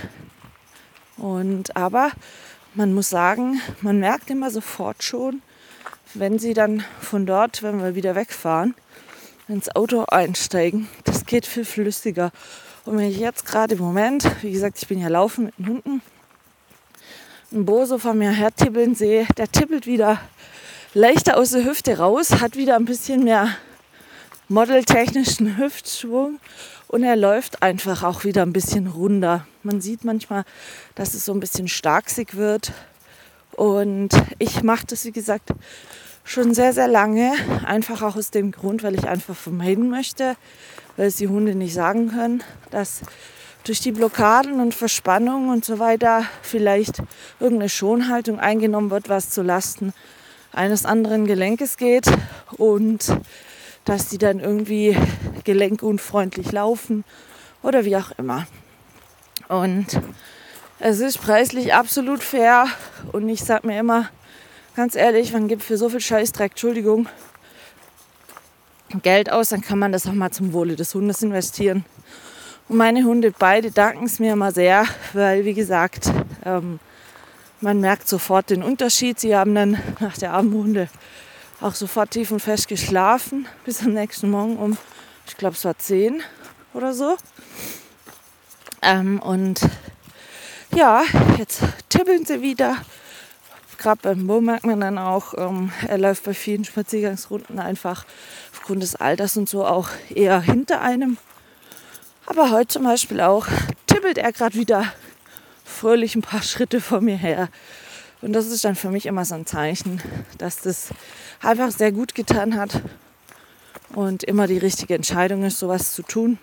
Und 1.16 1.76
aber 1.76 2.12
man 2.75 2.94
muss 2.94 3.08
sagen, 3.08 3.61
man 3.80 3.99
merkt 3.99 4.30
immer 4.30 4.50
sofort 4.50 5.02
schon, 5.02 5.42
wenn 6.14 6.38
sie 6.38 6.54
dann 6.54 6.85
von 7.00 7.26
dort, 7.26 7.62
wenn 7.62 7.82
wir 7.82 7.94
wieder 7.94 8.14
wegfahren, 8.14 8.75
ins 9.49 9.75
Auto 9.75 10.05
einsteigen, 10.09 10.88
das 11.05 11.25
geht 11.25 11.47
viel 11.47 11.64
flüssiger. 11.64 12.31
Und 12.85 12.99
wenn 12.99 13.11
ich 13.11 13.19
jetzt 13.19 13.47
gerade 13.47 13.75
im 13.75 13.81
Moment, 13.81 14.31
wie 14.43 14.52
gesagt, 14.52 14.78
ich 14.81 14.88
bin 14.88 15.00
ja 15.00 15.09
laufen 15.09 15.47
mit 15.47 15.59
den 15.59 15.67
Hunden, 15.67 16.02
einen 17.50 17.64
Boso 17.64 17.99
von 17.99 18.19
mir 18.19 18.31
her 18.31 18.55
tippeln 18.55 18.95
sehe, 18.95 19.26
der 19.37 19.50
tippelt 19.50 19.87
wieder 19.87 20.21
leichter 20.93 21.38
aus 21.38 21.50
der 21.50 21.64
Hüfte 21.64 21.99
raus, 21.99 22.40
hat 22.40 22.57
wieder 22.57 22.76
ein 22.76 22.85
bisschen 22.85 23.25
mehr 23.25 23.49
modeltechnischen 24.49 25.57
Hüftschwung 25.57 26.38
und 26.88 27.02
er 27.02 27.17
läuft 27.17 27.62
einfach 27.62 28.02
auch 28.02 28.25
wieder 28.25 28.43
ein 28.43 28.52
bisschen 28.52 28.87
runder. 28.87 29.47
Man 29.62 29.81
sieht 29.81 30.05
manchmal, 30.05 30.45
dass 30.95 31.14
es 31.14 31.25
so 31.25 31.33
ein 31.33 31.40
bisschen 31.40 31.69
starksig 31.69 32.37
wird 32.37 32.73
und 33.52 34.11
ich 34.38 34.62
mache 34.62 34.87
das, 34.87 35.05
wie 35.05 35.12
gesagt, 35.12 35.50
schon 36.28 36.52
sehr, 36.52 36.75
sehr 36.75 36.88
lange, 36.88 37.32
einfach 37.64 38.02
auch 38.02 38.14
aus 38.14 38.30
dem 38.30 38.52
Grund, 38.52 38.82
weil 38.82 38.94
ich 38.94 39.08
einfach 39.08 39.35
vermeiden 39.35 39.88
möchte, 39.88 40.37
weil 40.99 41.06
es 41.06 41.16
die 41.16 41.26
Hunde 41.26 41.54
nicht 41.54 41.73
sagen 41.73 42.11
können, 42.11 42.44
dass 42.70 43.00
durch 43.64 43.80
die 43.80 43.92
Blockaden 43.92 44.61
und 44.61 44.75
Verspannungen 44.75 45.49
und 45.49 45.64
so 45.64 45.78
weiter 45.78 46.25
vielleicht 46.42 47.02
irgendeine 47.40 47.70
Schonhaltung 47.70 48.38
eingenommen 48.38 48.90
wird, 48.90 49.08
was 49.08 49.30
zu 49.30 49.40
Lasten 49.40 49.94
eines 50.52 50.85
anderen 50.85 51.26
Gelenkes 51.26 51.78
geht 51.78 52.06
und 52.58 53.06
dass 53.87 54.08
die 54.08 54.18
dann 54.18 54.38
irgendwie 54.38 54.99
gelenkunfreundlich 55.44 56.52
laufen 56.52 57.04
oder 57.62 57.87
wie 57.87 57.97
auch 57.97 58.11
immer. 58.18 58.47
Und 59.49 59.99
es 60.78 61.00
ist 61.00 61.23
preislich 61.23 61.73
absolut 61.73 62.23
fair 62.23 62.66
und 63.12 63.30
ich 63.30 63.42
sag 63.42 63.64
mir 63.64 63.80
immer, 63.80 64.11
ganz 64.78 64.94
ehrlich, 64.94 65.32
man 65.32 65.49
gibt 65.49 65.64
für 65.64 65.76
so 65.76 65.88
viel 65.88 65.99
Scheißdreck, 65.99 66.52
Entschuldigung, 66.52 67.08
Geld 69.02 69.28
aus, 69.28 69.49
dann 69.49 69.61
kann 69.61 69.80
man 69.80 69.90
das 69.90 70.06
auch 70.06 70.12
mal 70.12 70.30
zum 70.30 70.52
Wohle 70.52 70.76
des 70.76 70.94
Hundes 70.94 71.20
investieren. 71.20 71.85
Und 72.68 72.76
meine 72.76 73.02
Hunde 73.02 73.35
beide 73.37 73.73
danken 73.73 74.04
es 74.04 74.20
mir 74.20 74.35
immer 74.35 74.52
sehr, 74.52 74.87
weil 75.14 75.44
wie 75.44 75.54
gesagt, 75.54 76.12
ähm, 76.44 76.78
man 77.61 77.80
merkt 77.80 78.06
sofort 78.06 78.50
den 78.50 78.62
Unterschied. 78.62 79.18
Sie 79.18 79.35
haben 79.35 79.52
dann 79.56 79.82
nach 79.99 80.16
der 80.16 80.32
Abendrunde 80.32 80.88
auch 81.61 81.75
sofort 81.75 82.12
tief 82.12 82.30
und 82.30 82.38
fest 82.38 82.68
geschlafen 82.68 83.49
bis 83.64 83.82
am 83.82 83.94
nächsten 83.94 84.30
Morgen 84.30 84.58
um, 84.58 84.78
ich 85.26 85.37
glaube 85.37 85.56
es 85.56 85.64
war 85.64 85.76
10 85.76 86.23
oder 86.73 86.94
so. 86.94 87.16
Ähm, 88.82 89.18
und 89.18 89.58
ja, 90.73 91.02
jetzt 91.37 91.64
tippeln 91.88 92.25
sie 92.25 92.42
wieder. 92.42 92.76
Gerade 93.78 94.00
beim 94.02 94.26
Bo 94.26 94.40
merkt 94.40 94.66
man 94.66 94.80
dann 94.80 94.99
auch, 94.99 95.35
ähm, 95.37 95.70
er 95.87 95.99
läuft 95.99 96.25
bei 96.25 96.35
vielen 96.35 96.64
Spaziergangsrunden 96.64 97.61
einfach 97.61 98.04
aufgrund 98.52 98.82
des 98.82 98.97
Alters 98.97 99.37
und 99.37 99.49
so 99.49 99.64
auch 99.64 99.88
eher 100.12 100.40
hinter 100.40 100.80
einem. 100.80 101.16
Aber 102.26 102.50
heute 102.50 102.66
zum 102.66 102.82
Beispiel 102.82 103.20
auch 103.20 103.47
tippelt 103.87 104.18
er 104.18 104.32
gerade 104.32 104.56
wieder 104.56 104.85
fröhlich 105.64 106.16
ein 106.16 106.23
paar 106.23 106.42
Schritte 106.42 106.80
vor 106.80 107.00
mir 107.00 107.16
her. 107.16 107.49
Und 108.20 108.32
das 108.32 108.49
ist 108.49 108.64
dann 108.64 108.75
für 108.75 108.90
mich 108.90 109.06
immer 109.06 109.25
so 109.25 109.37
ein 109.37 109.47
Zeichen, 109.47 110.02
dass 110.38 110.56
das 110.61 110.88
einfach 111.40 111.70
sehr 111.70 111.92
gut 111.92 112.16
getan 112.16 112.56
hat 112.56 112.82
und 113.94 114.25
immer 114.25 114.49
die 114.49 114.58
richtige 114.58 114.97
Entscheidung 114.97 115.44
ist, 115.44 115.61
sowas 115.61 115.92
zu 115.92 116.02
tun. 116.02 116.38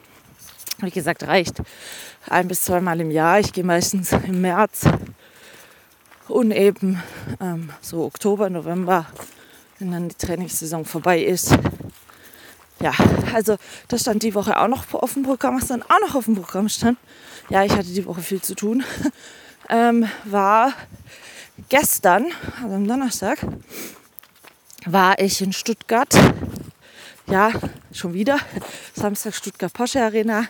Wie 0.78 0.90
gesagt, 0.90 1.24
reicht 1.28 1.58
ein 2.30 2.48
bis 2.48 2.62
zweimal 2.62 3.02
im 3.02 3.12
Jahr. 3.12 3.42
Ich 3.42 3.52
gehe 3.52 3.66
meistens 3.66 4.14
im 4.14 4.40
März 4.40 4.86
und 6.28 6.52
eben 6.52 7.02
ähm, 7.40 7.70
so 7.82 8.04
Oktober, 8.04 8.50
November, 8.50 9.06
wenn 9.80 9.92
dann 9.92 10.10
die 10.10 10.16
Trainingssaison 10.16 10.86
vorbei 10.86 11.22
ist. 11.22 11.58
Ja, 12.82 12.94
also 13.34 13.58
das 13.88 14.02
stand 14.02 14.24
die 14.24 14.36
Woche 14.36 14.60
auch 14.60 14.68
noch 14.68 14.94
auf 14.94 15.14
dem 15.14 15.24
Programm, 15.24 15.58
was 15.58 15.68
dann 15.68 15.82
auch 15.84 16.00
noch 16.02 16.16
auf 16.16 16.26
dem 16.26 16.36
Programm 16.36 16.68
stand. 16.70 16.98
Ja, 17.50 17.64
ich 17.64 17.72
hatte 17.72 17.88
die 17.88 18.06
Woche 18.06 18.22
viel 18.22 18.42
zu 18.42 18.56
tun. 18.56 18.84
ähm, 19.70 20.10
war 20.26 20.74
gestern, 21.70 22.28
also 22.62 22.76
am 22.76 22.88
Donnerstag, 22.88 23.40
war 24.86 25.20
ich 25.20 25.42
in 25.42 25.54
Stuttgart. 25.54 26.14
Ja, 27.28 27.52
schon 27.92 28.14
wieder. 28.14 28.38
Samstag 28.94 29.34
Stuttgart 29.34 29.74
Porsche 29.74 30.04
Arena. 30.04 30.48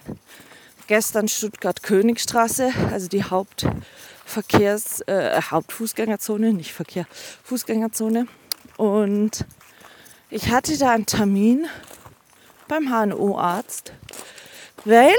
Gestern 0.88 1.28
Stuttgart 1.28 1.82
Königstraße, 1.82 2.72
also 2.92 3.08
die 3.08 3.24
Hauptverkehrs, 4.26 5.02
äh, 5.02 5.40
Hauptfußgängerzone, 5.40 6.52
nicht 6.54 6.74
Verkehr, 6.74 7.06
Fußgängerzone. 7.44 8.28
Und 8.76 9.46
ich 10.30 10.50
hatte 10.50 10.78
da 10.78 10.92
einen 10.92 11.06
Termin 11.06 11.68
beim 12.68 12.90
HNO-Arzt, 12.90 13.94
weil 14.84 15.14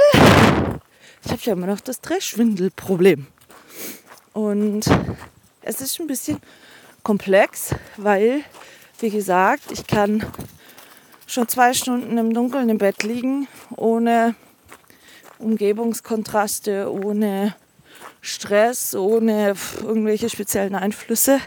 ich 1.25 1.31
habe 1.31 1.41
ja 1.43 1.53
immer 1.53 1.69
noch 1.69 1.81
das 1.81 2.01
Drehschwindelproblem. 2.01 3.29
Und 4.33 4.85
es 5.63 5.81
ist 5.81 6.01
ein 6.01 6.09
bisschen 6.09 6.39
komplex, 7.03 7.75
weil 7.97 8.43
wie 8.99 9.11
gesagt, 9.11 9.71
ich 9.71 9.87
kann 9.87 10.27
schon 11.27 11.49
zwei 11.49 11.75
Stunden 11.75 12.19
im 12.19 12.35
Dunkeln 12.35 12.69
im 12.69 12.79
Bett 12.79 13.03
liegen, 13.05 13.47
ohne 13.77 14.35
Umgebungskontraste, 15.39 16.93
ohne 16.93 17.55
Stress, 18.27 18.95
ohne 18.95 19.55
irgendwelche 19.83 20.29
speziellen 20.29 20.75
Einflüsse. 20.75 21.41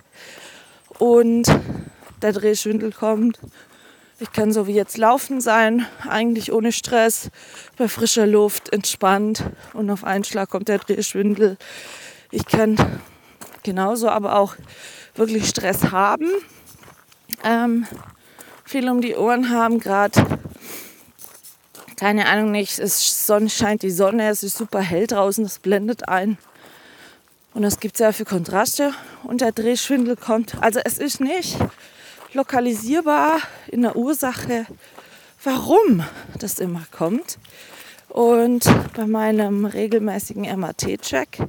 Und 0.97 1.47
der 2.21 2.33
Drehschwindel 2.33 2.91
kommt. 2.91 3.39
Ich 4.19 4.31
kann 4.33 4.51
so 4.51 4.67
wie 4.67 4.73
jetzt 4.73 4.97
laufen 4.97 5.39
sein, 5.39 5.85
eigentlich 6.07 6.51
ohne 6.51 6.73
Stress, 6.73 7.29
bei 7.77 7.87
frischer 7.87 8.27
Luft, 8.27 8.73
entspannt 8.73 9.43
und 9.73 9.89
auf 9.89 10.03
einen 10.03 10.25
Schlag 10.25 10.49
kommt 10.49 10.67
der 10.67 10.79
Drehschwindel. 10.79 11.57
Ich 12.31 12.45
kann 12.45 12.75
genauso 13.63 14.09
aber 14.09 14.37
auch 14.37 14.55
wirklich 15.15 15.47
Stress 15.47 15.91
haben 15.91 16.29
ähm, 17.43 17.85
viel 18.65 18.89
um 18.89 19.01
die 19.01 19.15
Ohren 19.15 19.49
haben, 19.49 19.79
gerade 19.79 20.39
keine 21.97 22.27
Ahnung 22.27 22.51
nicht, 22.51 22.79
es 22.79 23.27
scheint 23.47 23.83
die 23.83 23.91
Sonne, 23.91 24.29
es 24.29 24.43
ist 24.43 24.57
super 24.57 24.79
hell 24.79 25.05
draußen, 25.05 25.43
das 25.43 25.59
blendet 25.59 26.07
ein. 26.07 26.37
Und 27.53 27.63
das 27.63 27.79
gibt 27.79 27.97
sehr 27.97 28.13
viel 28.13 28.25
Kontraste 28.25 28.93
und 29.23 29.41
der 29.41 29.51
Drehschwindel 29.51 30.15
kommt. 30.15 30.61
Also 30.61 30.79
es 30.83 30.97
ist 30.97 31.19
nicht 31.19 31.57
lokalisierbar 32.33 33.39
in 33.67 33.81
der 33.81 33.95
Ursache, 33.95 34.65
warum 35.43 36.03
das 36.37 36.59
immer 36.59 36.83
kommt. 36.91 37.39
Und 38.09 38.65
bei 38.95 39.05
meinem 39.05 39.65
regelmäßigen 39.65 40.59
MAT-Check 40.59 41.39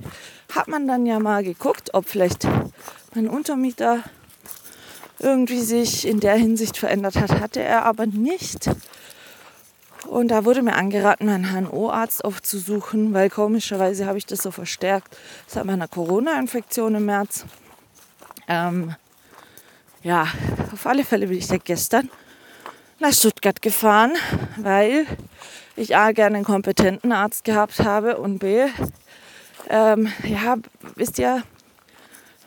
hat 0.54 0.68
man 0.68 0.86
dann 0.86 1.06
ja 1.06 1.18
mal 1.18 1.42
geguckt, 1.42 1.94
ob 1.94 2.08
vielleicht 2.08 2.46
mein 3.14 3.28
Untermieter 3.28 4.02
irgendwie 5.18 5.60
sich 5.60 6.06
in 6.06 6.20
der 6.20 6.34
Hinsicht 6.34 6.76
verändert 6.76 7.16
hat, 7.16 7.40
hatte 7.40 7.62
er 7.62 7.84
aber 7.84 8.06
nicht. 8.06 8.70
Und 10.06 10.28
da 10.28 10.44
wurde 10.44 10.62
mir 10.62 10.74
angeraten, 10.74 11.26
meinen 11.26 11.52
HNO-Arzt 11.52 12.24
aufzusuchen, 12.24 13.12
weil 13.12 13.30
komischerweise 13.30 14.06
habe 14.06 14.18
ich 14.18 14.26
das 14.26 14.42
so 14.42 14.50
verstärkt 14.50 15.16
seit 15.46 15.64
meiner 15.64 15.88
Corona-Infektion 15.88 16.94
im 16.94 17.04
März. 17.06 17.44
Ähm, 18.48 18.94
ja, 20.02 20.26
auf 20.72 20.86
alle 20.86 21.04
Fälle 21.04 21.26
bin 21.26 21.38
ich 21.38 21.46
da 21.46 21.58
gestern 21.58 22.10
nach 22.98 23.12
Stuttgart 23.12 23.60
gefahren, 23.62 24.12
weil 24.56 25.06
ich 25.76 25.96
A 25.96 26.12
gerne 26.12 26.36
einen 26.36 26.44
kompetenten 26.44 27.12
Arzt 27.12 27.44
gehabt 27.44 27.80
habe 27.80 28.18
und 28.18 28.38
B, 28.38 28.66
ähm, 29.68 30.12
ja, 30.24 30.56
wisst 30.96 31.18
ihr, 31.18 31.42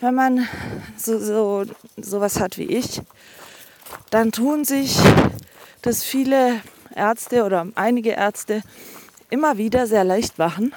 wenn 0.01 0.15
man 0.15 0.48
so, 0.98 1.17
so 1.19 1.65
sowas 1.98 2.39
hat 2.39 2.57
wie 2.57 2.65
ich, 2.65 3.01
dann 4.10 4.31
tun 4.31 4.65
sich 4.65 4.98
das 5.81 6.03
viele 6.03 6.62
Ärzte 6.96 7.44
oder 7.44 7.68
einige 7.76 8.12
Ärzte 8.12 8.62
immer 9.30 9.58
wieder 9.58 9.88
sehr 9.88 10.04
leicht 10.04 10.38
machen 10.38 10.74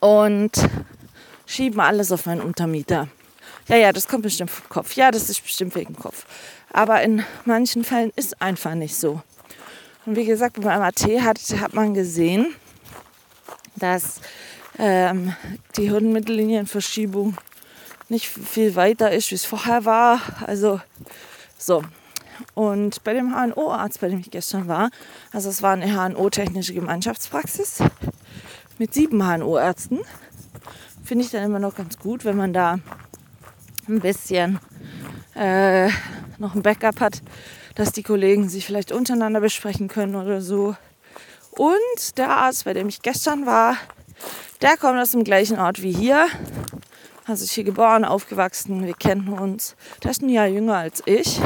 und 0.00 0.52
schieben 1.46 1.80
alles 1.80 2.10
auf 2.12 2.26
meinen 2.26 2.40
Untermieter. 2.40 3.08
Ja, 3.68 3.76
ja, 3.76 3.92
das 3.92 4.08
kommt 4.08 4.22
bestimmt 4.22 4.50
vom 4.50 4.68
Kopf. 4.68 4.94
Ja, 4.94 5.10
das 5.10 5.30
ist 5.30 5.42
bestimmt 5.42 5.74
wegen 5.74 5.94
Kopf. 5.94 6.26
Aber 6.72 7.02
in 7.02 7.24
manchen 7.44 7.84
Fällen 7.84 8.12
ist 8.16 8.40
einfach 8.40 8.74
nicht 8.74 8.96
so. 8.96 9.22
Und 10.06 10.16
wie 10.16 10.24
gesagt, 10.24 10.60
beim 10.60 10.80
MAT 10.80 11.02
hat, 11.02 11.38
hat 11.60 11.74
man 11.74 11.94
gesehen, 11.94 12.54
dass 13.76 14.20
ähm, 14.78 15.34
die 15.76 15.88
Hirnmittellinienverschiebung 15.88 17.36
nicht 18.08 18.26
viel 18.26 18.74
weiter 18.74 19.12
ist, 19.12 19.30
wie 19.30 19.36
es 19.36 19.44
vorher 19.44 19.84
war. 19.84 20.20
Also 20.46 20.80
so. 21.58 21.82
Und 22.54 23.02
bei 23.04 23.14
dem 23.14 23.34
HNO-Arzt, 23.34 24.00
bei 24.00 24.08
dem 24.08 24.20
ich 24.20 24.30
gestern 24.30 24.68
war, 24.68 24.90
also 25.32 25.48
es 25.48 25.62
war 25.62 25.72
eine 25.72 25.86
HNO-technische 25.86 26.74
Gemeinschaftspraxis 26.74 27.82
mit 28.78 28.94
sieben 28.94 29.22
HNO-Ärzten, 29.22 30.00
finde 31.04 31.24
ich 31.24 31.30
dann 31.30 31.44
immer 31.44 31.58
noch 31.58 31.74
ganz 31.74 31.98
gut, 31.98 32.24
wenn 32.24 32.36
man 32.36 32.52
da 32.52 32.78
ein 33.88 34.00
bisschen 34.00 34.60
äh, 35.34 35.88
noch 36.38 36.54
ein 36.54 36.62
Backup 36.62 37.00
hat, 37.00 37.22
dass 37.74 37.92
die 37.92 38.02
Kollegen 38.02 38.48
sich 38.48 38.66
vielleicht 38.66 38.92
untereinander 38.92 39.40
besprechen 39.40 39.88
können 39.88 40.16
oder 40.16 40.40
so. 40.40 40.76
Und 41.50 42.18
der 42.18 42.30
Arzt, 42.30 42.64
bei 42.64 42.74
dem 42.74 42.88
ich 42.88 43.02
gestern 43.02 43.46
war, 43.46 43.76
der 44.62 44.76
kommt 44.76 44.98
aus 44.98 45.12
dem 45.12 45.24
gleichen 45.24 45.58
Ort 45.58 45.82
wie 45.82 45.92
hier. 45.92 46.26
Also 47.26 47.44
ist 47.44 47.52
hier 47.52 47.64
geboren, 47.64 48.04
aufgewachsen, 48.04 48.86
wir 48.86 48.94
kennen 48.94 49.28
uns. 49.28 49.76
Der 50.02 50.10
ist 50.10 50.22
ein 50.22 50.28
Jahr 50.28 50.46
jünger 50.46 50.76
als 50.76 51.02
ich. 51.06 51.40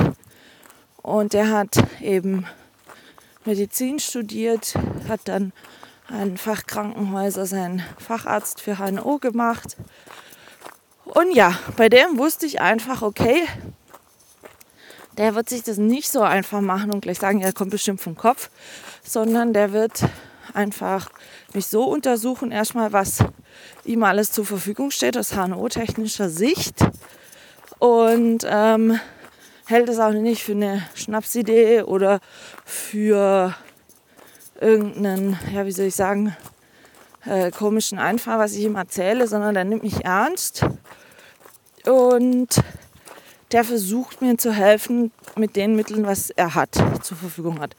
Und 1.05 1.35
der 1.35 1.51
hat 1.51 1.77
eben 2.01 2.47
Medizin 3.45 3.99
studiert, 3.99 4.73
hat 5.07 5.21
dann 5.27 5.53
an 6.09 6.39
Fachkrankenhäuser 6.39 7.45
seinen 7.45 7.83
Facharzt 7.99 8.63
für 8.63 8.79
HNO 8.79 9.19
gemacht. 9.19 9.77
Und 11.05 11.33
ja, 11.35 11.59
bei 11.77 11.91
dem 11.91 12.17
wusste 12.17 12.47
ich 12.47 12.63
einfach, 12.63 13.03
okay, 13.03 13.43
der 15.19 15.35
wird 15.35 15.51
sich 15.51 15.63
das 15.63 15.77
nicht 15.77 16.11
so 16.11 16.23
einfach 16.23 16.63
machen 16.63 16.91
und 16.91 17.03
gleich 17.03 17.19
sagen, 17.19 17.43
er 17.43 17.53
kommt 17.53 17.73
bestimmt 17.73 18.01
vom 18.01 18.17
Kopf, 18.17 18.49
sondern 19.03 19.53
der 19.53 19.75
wird 19.75 20.05
einfach 20.55 21.11
mich 21.53 21.67
so 21.67 21.85
untersuchen, 21.85 22.51
erstmal, 22.51 22.95
was 22.95 23.19
ihm 23.85 24.05
alles 24.05 24.33
zur 24.33 24.47
Verfügung 24.47 24.91
steht 24.91 25.19
aus 25.19 25.35
HNO-technischer 25.35 26.31
Sicht. 26.31 26.77
Und 27.79 28.47
ähm, 28.49 28.99
hält 29.67 29.89
es 29.89 29.99
auch 29.99 30.13
nicht 30.13 30.43
für 30.43 30.53
eine 30.53 30.83
Schnapsidee 30.95 31.83
oder 31.83 32.21
für 32.65 33.55
irgendeinen, 34.61 35.39
ja, 35.53 35.67
wie 35.67 35.73
soll 35.73 35.87
ich 35.87 35.95
sagen, 35.95 36.37
äh, 37.25 37.51
komischen 37.51 37.99
Einfall, 37.99 38.39
was 38.39 38.53
ich 38.53 38.65
ihm 38.65 38.77
erzähle, 38.77 39.27
sondern 39.27 39.55
der 39.55 39.65
nimmt 39.65 39.83
mich 39.83 40.05
ernst 40.05 40.67
und 41.87 42.63
der 43.53 43.65
versucht 43.65 44.21
mir 44.21 44.37
zu 44.37 44.53
helfen 44.53 45.13
mit 45.37 45.57
den 45.57 45.77
Mitteln, 45.77 46.05
was 46.07 46.31
er 46.31 46.55
hat, 46.55 46.75
zur 47.03 47.17
Verfügung 47.17 47.61
hat. 47.61 47.77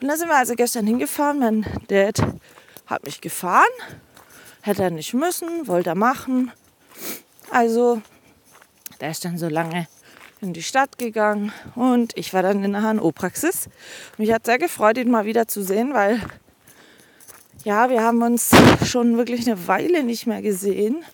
Und 0.00 0.08
da 0.08 0.16
sind 0.16 0.28
wir 0.28 0.36
also 0.36 0.54
gestern 0.54 0.86
hingefahren. 0.86 1.38
Mein 1.38 1.66
Dad 1.88 2.22
hat 2.86 3.04
mich 3.04 3.20
gefahren, 3.20 3.64
hätte 4.62 4.84
er 4.84 4.90
nicht 4.90 5.14
müssen, 5.14 5.66
wollte 5.66 5.90
er 5.90 5.94
machen. 5.94 6.52
Also, 7.50 8.00
der 9.00 9.10
ist 9.10 9.24
dann 9.24 9.38
so 9.38 9.48
lange 9.48 9.88
in 10.40 10.52
die 10.52 10.62
Stadt 10.62 10.98
gegangen 10.98 11.52
und 11.74 12.16
ich 12.16 12.34
war 12.34 12.42
dann 12.42 12.62
in 12.62 12.72
der 12.72 12.82
HNO-Praxis. 12.82 13.68
Mich 14.18 14.32
hat 14.32 14.46
sehr 14.46 14.58
gefreut, 14.58 14.98
ihn 14.98 15.10
mal 15.10 15.24
wieder 15.24 15.48
zu 15.48 15.62
sehen, 15.62 15.94
weil 15.94 16.20
ja, 17.64 17.88
wir 17.88 18.02
haben 18.02 18.22
uns 18.22 18.50
schon 18.84 19.16
wirklich 19.16 19.46
eine 19.46 19.66
Weile 19.66 20.04
nicht 20.04 20.26
mehr 20.26 20.42
gesehen, 20.42 21.04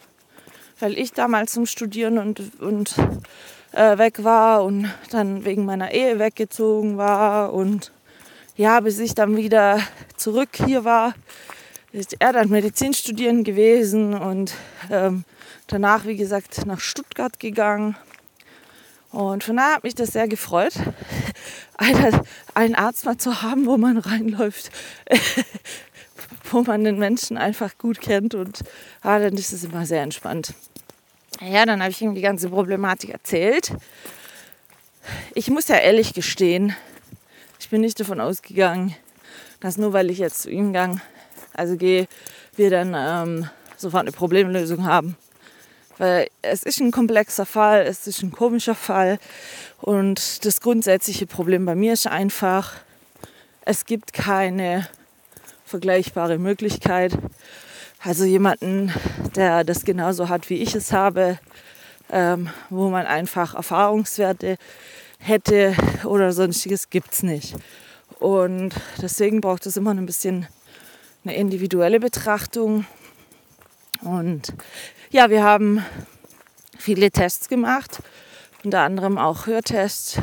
weil 0.81 0.99
ich 0.99 1.13
damals 1.13 1.53
zum 1.53 1.67
Studieren 1.67 2.19
und, 2.19 2.61
und 2.61 2.95
äh, 3.73 3.97
weg 3.97 4.25
war 4.25 4.65
und 4.65 4.93
dann 5.11 5.45
wegen 5.45 5.65
meiner 5.65 5.93
Ehe 5.93 6.19
weggezogen 6.19 6.99
war 6.99 7.53
und 7.53 7.93
ja, 8.57 8.81
bis 8.81 8.99
ich 8.99 9.15
dann 9.15 9.37
wieder 9.37 9.81
zurück 10.17 10.51
hier 10.67 10.85
war, 10.85 11.15
ist 11.93 12.17
er 12.19 12.33
dann 12.33 12.51
Medizin 12.51 12.93
studieren 12.93 13.45
gewesen 13.45 14.15
und 14.15 14.55
ähm, 14.91 15.25
danach, 15.69 16.07
wie 16.07 16.17
gesagt, 16.17 16.67
nach 16.67 16.81
Stuttgart 16.81 17.39
gegangen 17.39 17.97
und 19.13 19.45
von 19.45 19.57
daher 19.57 19.75
hat 19.75 19.85
mich 19.85 19.95
das 19.95 20.09
sehr 20.09 20.27
gefreut, 20.27 20.73
einen 22.55 22.75
Arzt 22.75 23.05
mal 23.05 23.19
zu 23.19 23.43
haben, 23.43 23.67
wo 23.67 23.77
man 23.77 23.99
reinläuft, 23.99 24.71
wo 26.51 26.63
man 26.63 26.83
den 26.85 26.99
Menschen 26.99 27.37
einfach 27.37 27.77
gut 27.77 28.01
kennt 28.01 28.35
und 28.35 28.61
ah, 29.03 29.19
dann 29.19 29.35
ist 29.35 29.53
es 29.53 29.65
immer 29.65 29.85
sehr 29.87 30.03
entspannt. 30.03 30.55
Ja, 31.41 31.67
dann 31.67 31.83
habe 31.83 31.91
ich 31.91 32.01
ihm 32.01 32.15
die 32.15 32.21
ganze 32.21 32.49
Problematik 32.49 33.11
erzählt. 33.11 33.73
Ich 35.35 35.51
muss 35.51 35.69
ja 35.69 35.77
ehrlich 35.77 36.15
gestehen, 36.15 36.75
ich 37.59 37.69
bin 37.69 37.81
nicht 37.81 38.01
davon 38.01 38.21
ausgegangen, 38.21 38.95
dass 39.61 39.77
nur 39.77 39.93
weil 39.93 40.11
ich 40.11 40.19
jetzt 40.19 40.43
zu 40.43 40.51
ihm 40.51 40.73
gang, 40.73 41.01
also 41.53 41.77
gehe, 41.77 42.07
wir 42.57 42.71
dann 42.71 42.95
ähm, 42.97 43.51
sofort 43.77 44.03
eine 44.03 44.13
Problemlösung 44.13 44.85
haben. 44.85 45.17
Weil 45.99 46.29
es 46.43 46.63
ist 46.63 46.81
ein 46.81 46.91
komplexer 46.91 47.47
Fall, 47.47 47.83
es 47.83 48.07
ist 48.07 48.23
ein 48.23 48.33
komischer 48.33 48.75
Fall. 48.75 49.19
Und 49.81 50.45
das 50.45 50.61
grundsätzliche 50.61 51.27
Problem 51.27 51.67
bei 51.67 51.75
mir 51.75 51.93
ist 51.93 52.07
einfach, 52.07 52.75
es 53.65 53.85
gibt 53.85 54.13
keine 54.13 54.89
vergleichbare 55.65 56.39
Möglichkeit. 56.39 57.17
Also 58.03 58.25
jemanden, 58.25 58.93
der 59.37 59.65
das 59.65 59.85
genauso 59.85 60.29
hat, 60.29 60.51
wie 60.51 60.57
ich 60.57 60.75
es 60.75 60.93
habe, 60.93 61.39
ähm, 62.11 62.51
wo 62.69 62.91
man 62.91 63.07
einfach 63.07 63.55
Erfahrungswerte 63.55 64.57
hätte 65.19 65.75
oder 66.05 66.33
sonstiges, 66.33 66.91
gibt 66.91 67.13
es 67.13 67.23
nicht. 67.23 67.55
Und 68.19 68.75
deswegen 69.01 69.41
braucht 69.41 69.67
es 69.67 69.77
immer 69.77 69.93
ein 69.93 70.07
bisschen 70.07 70.47
eine 71.25 71.37
individuelle 71.37 72.01
Betrachtung. 72.01 72.87
Und 74.03 74.53
ja, 75.11 75.31
wir 75.31 75.43
haben 75.43 75.85
viele 76.79 77.11
Tests 77.11 77.49
gemacht, 77.49 78.03
unter 78.65 78.81
anderem 78.81 79.19
auch 79.19 79.47
Hörtests. 79.47 80.21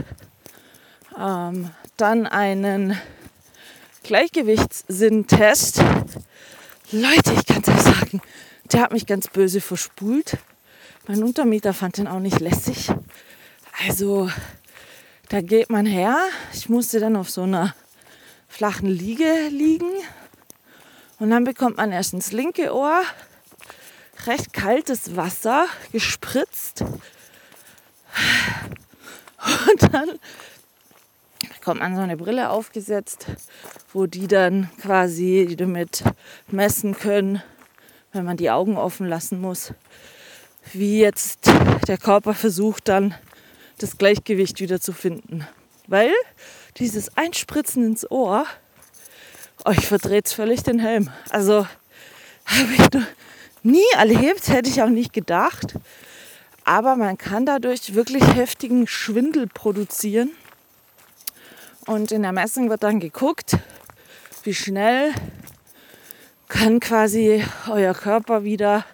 Ähm, 1.17 1.71
dann 1.97 2.27
einen 2.27 2.97
Gleichgewichtssinn-Test. 4.03 5.83
Leute, 6.91 7.33
ich 7.33 7.45
kann 7.45 7.61
es 7.61 7.69
euch 7.69 7.81
sagen, 7.81 8.21
der 8.71 8.81
hat 8.81 8.91
mich 8.91 9.05
ganz 9.05 9.27
böse 9.27 9.61
verspult. 9.61 10.37
Mein 11.07 11.23
Untermieter 11.23 11.73
fand 11.73 11.97
den 11.97 12.07
auch 12.07 12.19
nicht 12.19 12.39
lässig. 12.39 12.89
Also, 13.87 14.29
da 15.29 15.41
geht 15.41 15.69
man 15.69 15.85
her. 15.85 16.17
Ich 16.53 16.69
musste 16.69 16.99
dann 16.99 17.15
auf 17.15 17.29
so 17.29 17.43
einer 17.43 17.75
flachen 18.47 18.89
Liege 18.89 19.47
liegen. 19.49 19.89
Und 21.19 21.29
dann 21.29 21.43
bekommt 21.43 21.77
man 21.77 21.91
erst 21.91 22.13
ins 22.13 22.31
linke 22.31 22.73
Ohr 22.73 23.01
recht 24.25 24.53
kaltes 24.53 25.15
Wasser 25.15 25.67
gespritzt. 25.91 26.83
Und 29.67 29.93
dann 29.93 30.19
bekommt 31.55 31.81
man 31.81 31.95
so 31.95 32.01
eine 32.01 32.17
Brille 32.17 32.49
aufgesetzt, 32.49 33.27
wo 33.93 34.05
die 34.05 34.27
dann 34.27 34.69
quasi 34.81 35.55
damit 35.57 36.03
messen 36.47 36.97
können, 36.97 37.41
wenn 38.11 38.25
man 38.25 38.37
die 38.37 38.49
Augen 38.49 38.77
offen 38.77 39.07
lassen 39.07 39.39
muss, 39.39 39.73
wie 40.73 40.99
jetzt 40.99 41.49
der 41.87 41.97
Körper 41.97 42.33
versucht 42.33 42.87
dann 42.87 43.15
das 43.77 43.97
Gleichgewicht 43.97 44.59
wieder 44.59 44.81
zu 44.81 44.93
finden. 44.93 45.47
Weil 45.87 46.11
dieses 46.77 47.15
Einspritzen 47.17 47.85
ins 47.85 48.09
Ohr, 48.09 48.45
euch 49.65 49.85
verdreht 49.85 50.29
völlig 50.29 50.63
den 50.63 50.79
Helm. 50.79 51.09
Also 51.29 51.67
habe 52.45 52.73
ich 52.73 52.87
nie 53.63 53.85
erlebt, 53.95 54.47
hätte 54.49 54.69
ich 54.69 54.81
auch 54.81 54.89
nicht 54.89 55.13
gedacht. 55.13 55.75
Aber 56.63 56.95
man 56.95 57.17
kann 57.17 57.45
dadurch 57.45 57.95
wirklich 57.95 58.23
heftigen 58.35 58.87
Schwindel 58.87 59.47
produzieren. 59.47 60.31
Und 61.85 62.11
in 62.11 62.21
der 62.21 62.31
Messung 62.31 62.69
wird 62.69 62.83
dann 62.83 62.99
geguckt, 62.99 63.57
wie 64.43 64.53
schnell 64.53 65.13
kann 66.47 66.79
quasi 66.79 67.43
euer 67.69 67.93
Körper 67.93 68.43
wieder 68.43 68.85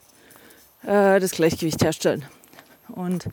äh, 0.84 1.20
das 1.20 1.32
Gleichgewicht 1.32 1.84
herstellen. 1.84 2.26
Und 2.88 3.26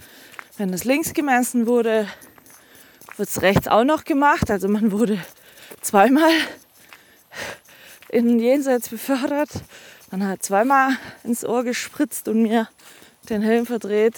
wenn 0.56 0.72
das 0.72 0.84
links 0.84 1.12
gemessen 1.14 1.66
wurde, 1.66 2.08
wird 3.16 3.28
es 3.28 3.42
rechts 3.42 3.68
auch 3.68 3.84
noch 3.84 4.04
gemacht. 4.04 4.50
Also 4.50 4.68
man 4.68 4.90
wurde 4.92 5.18
zweimal 5.80 6.32
in 8.08 8.26
den 8.26 8.38
Jenseits 8.38 8.88
befördert 8.88 9.50
dann 10.12 10.28
hat 10.28 10.42
zweimal 10.42 10.90
ins 11.24 11.42
Ohr 11.42 11.64
gespritzt 11.64 12.28
und 12.28 12.42
mir 12.42 12.68
den 13.30 13.40
Helm 13.40 13.64
verdreht. 13.64 14.16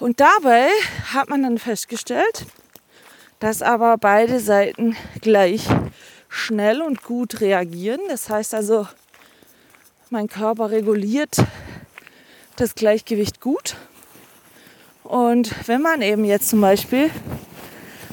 Und 0.00 0.18
dabei 0.18 0.66
hat 1.12 1.28
man 1.28 1.44
dann 1.44 1.58
festgestellt, 1.58 2.46
dass 3.38 3.62
aber 3.62 3.96
beide 3.96 4.40
Seiten 4.40 4.96
gleich 5.20 5.68
schnell 6.28 6.82
und 6.82 7.04
gut 7.04 7.40
reagieren. 7.40 8.00
Das 8.08 8.28
heißt 8.28 8.54
also, 8.54 8.88
mein 10.10 10.26
Körper 10.26 10.72
reguliert 10.72 11.36
das 12.56 12.74
Gleichgewicht 12.74 13.40
gut. 13.40 13.76
Und 15.04 15.68
wenn 15.68 15.80
man 15.80 16.02
eben 16.02 16.24
jetzt 16.24 16.48
zum 16.48 16.60
Beispiel 16.60 17.08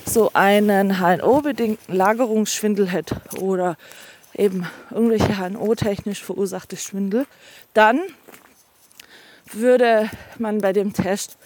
so 0.05 0.29
einen 0.35 0.99
HNO-bedingten 0.99 1.95
Lagerungsschwindel 1.95 2.91
hätte 2.91 3.19
oder 3.39 3.75
eben 4.35 4.67
irgendwelche 4.91 5.37
HNO-technisch 5.37 6.23
verursachte 6.23 6.77
Schwindel, 6.77 7.25
dann 7.73 8.01
würde 9.51 10.09
man 10.37 10.59
bei 10.59 10.73
dem 10.73 10.93
Test 10.93 11.37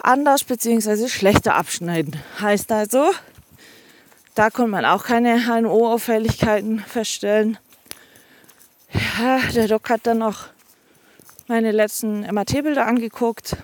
anders 0.00 0.44
bzw. 0.44 1.08
schlechter 1.08 1.54
abschneiden. 1.54 2.16
Heißt 2.40 2.72
also, 2.72 3.10
da 4.34 4.50
konnte 4.50 4.70
man 4.70 4.84
auch 4.84 5.04
keine 5.04 5.46
HNO-Auffälligkeiten 5.46 6.80
feststellen. 6.80 7.58
Ja, 9.18 9.38
der 9.54 9.68
Doc 9.68 9.90
hat 9.90 10.06
dann 10.06 10.18
noch 10.18 10.46
meine 11.48 11.72
letzten 11.72 12.20
MAT-Bilder 12.32 12.86
angeguckt. 12.86 13.56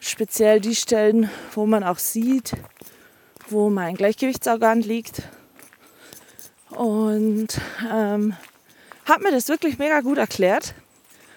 Speziell 0.00 0.60
die 0.60 0.74
Stellen, 0.74 1.30
wo 1.54 1.64
man 1.66 1.84
auch 1.84 1.98
sieht, 1.98 2.52
wo 3.48 3.70
mein 3.70 3.94
Gleichgewichtsorgan 3.94 4.82
liegt. 4.82 5.22
Und 6.76 7.48
ähm, 7.90 8.34
hat 9.04 9.20
mir 9.20 9.30
das 9.30 9.48
wirklich 9.48 9.78
mega 9.78 10.00
gut 10.00 10.18
erklärt. 10.18 10.74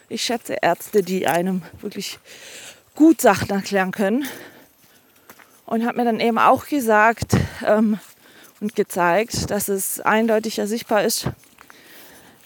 Ich 0.08 0.24
schätze 0.24 0.58
Ärzte, 0.62 1.04
die 1.04 1.28
einem 1.28 1.62
wirklich 1.82 2.20
gut 2.96 3.20
Sachen 3.22 3.50
erklären 3.50 3.92
können. 3.92 4.26
Und 5.66 5.86
hat 5.86 5.98
mir 5.98 6.06
dann 6.06 6.20
eben 6.20 6.38
auch 6.38 6.68
gesagt 6.68 7.36
ähm, 7.66 8.00
und 8.62 8.76
gezeigt, 8.76 9.50
dass 9.52 9.68
es 9.68 10.00
eindeutig 10.00 10.62
sichtbar 10.64 11.04
ist, 11.04 11.28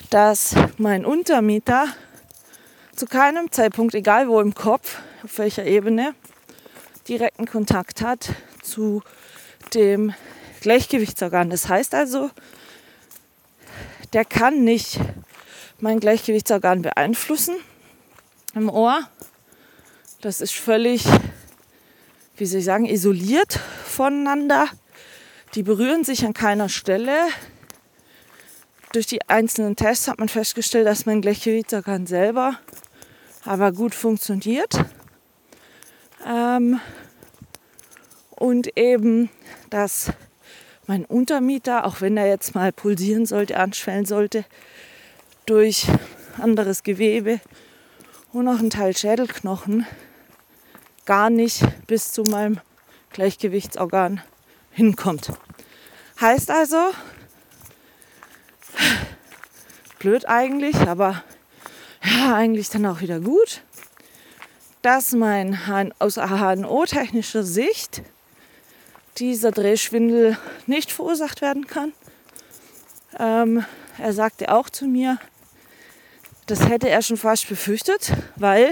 dass 0.09 0.55
mein 0.77 1.05
Untermieter 1.05 1.87
zu 2.95 3.05
keinem 3.05 3.51
Zeitpunkt, 3.51 3.93
egal 3.93 4.27
wo 4.27 4.39
im 4.41 4.55
Kopf, 4.55 4.99
auf 5.23 5.37
welcher 5.37 5.65
Ebene, 5.65 6.15
direkten 7.07 7.45
Kontakt 7.45 8.01
hat 8.01 8.29
zu 8.63 9.03
dem 9.73 10.13
Gleichgewichtsorgan. 10.61 11.49
Das 11.49 11.67
heißt 11.67 11.93
also, 11.93 12.31
der 14.13 14.25
kann 14.25 14.63
nicht 14.63 14.99
mein 15.79 15.99
Gleichgewichtsorgan 15.99 16.81
beeinflussen 16.81 17.55
im 18.55 18.69
Ohr. 18.69 19.07
Das 20.21 20.41
ist 20.41 20.53
völlig, 20.53 21.05
wie 22.37 22.45
soll 22.45 22.59
ich 22.59 22.65
sagen, 22.65 22.85
isoliert 22.85 23.59
voneinander. 23.85 24.67
Die 25.55 25.63
berühren 25.63 26.03
sich 26.03 26.25
an 26.25 26.33
keiner 26.33 26.69
Stelle. 26.69 27.15
Durch 28.91 29.07
die 29.07 29.27
einzelnen 29.29 29.75
Tests 29.75 30.07
hat 30.07 30.19
man 30.19 30.29
festgestellt, 30.29 30.87
dass 30.87 31.05
mein 31.05 31.21
Gleichgewichtsorgan 31.21 32.07
selber 32.07 32.59
aber 33.45 33.71
gut 33.71 33.95
funktioniert. 33.95 34.73
Ähm, 36.27 36.79
und 38.31 38.77
eben, 38.77 39.29
dass 39.69 40.11
mein 40.89 41.05
Untermieter, 41.05 41.85
auch 41.85 42.01
wenn 42.01 42.17
er 42.17 42.27
jetzt 42.27 42.55
mal 42.55 42.71
pulsieren 42.71 43.27
sollte, 43.27 43.57
anschwellen 43.57 44.07
sollte, 44.07 44.43
durch 45.45 45.85
anderes 46.39 46.81
Gewebe 46.81 47.39
und 48.33 48.45
noch 48.45 48.57
ein 48.57 48.71
Teil 48.71 48.97
Schädelknochen 48.97 49.85
gar 51.05 51.29
nicht 51.29 51.63
bis 51.85 52.11
zu 52.11 52.23
meinem 52.23 52.59
Gleichgewichtsorgan 53.11 54.23
hinkommt. 54.71 55.31
Heißt 56.19 56.49
also, 56.49 56.89
blöd 59.99 60.27
eigentlich, 60.27 60.75
aber 60.75 61.23
ja, 62.03 62.33
eigentlich 62.33 62.69
dann 62.71 62.87
auch 62.87 63.01
wieder 63.01 63.19
gut, 63.19 63.61
dass 64.81 65.11
mein 65.11 65.59
aus 65.99 66.15
HNO-technischer 66.15 67.43
Sicht 67.43 68.01
dieser 69.19 69.51
Drehschwindel 69.51 70.37
nicht 70.65 70.91
verursacht 70.91 71.41
werden 71.41 71.67
kann. 71.67 71.93
Ähm, 73.17 73.65
er 73.97 74.13
sagte 74.13 74.51
auch 74.53 74.69
zu 74.69 74.85
mir, 74.85 75.17
das 76.45 76.67
hätte 76.67 76.89
er 76.89 77.01
schon 77.01 77.17
fast 77.17 77.47
befürchtet, 77.47 78.13
weil 78.35 78.71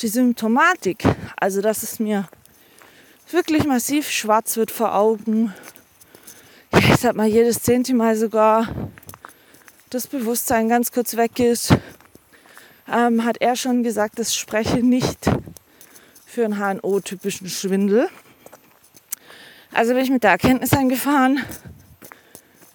die 0.00 0.08
Symptomatik, 0.08 1.04
also 1.36 1.60
dass 1.60 1.82
es 1.82 1.98
mir 1.98 2.28
wirklich 3.30 3.64
massiv 3.64 4.10
schwarz 4.10 4.56
wird 4.56 4.70
vor 4.70 4.94
Augen, 4.94 5.54
ich 6.78 6.96
sag 6.96 7.14
mal 7.14 7.26
jedes 7.26 7.62
zehnte 7.62 7.94
Mal 7.94 8.16
sogar 8.16 8.68
das 9.90 10.06
Bewusstsein 10.06 10.68
ganz 10.68 10.90
kurz 10.90 11.16
weg 11.16 11.38
ist, 11.38 11.76
ähm, 12.90 13.24
hat 13.24 13.36
er 13.40 13.56
schon 13.56 13.82
gesagt, 13.82 14.18
das 14.18 14.34
spreche 14.34 14.78
nicht 14.78 15.30
für 16.26 16.46
einen 16.46 16.58
HNO-typischen 16.58 17.48
Schwindel. 17.48 18.08
Also 19.74 19.94
bin 19.94 20.04
ich 20.04 20.10
mit 20.10 20.22
der 20.22 20.32
Erkenntnis 20.32 20.74
eingefahren, 20.74 21.42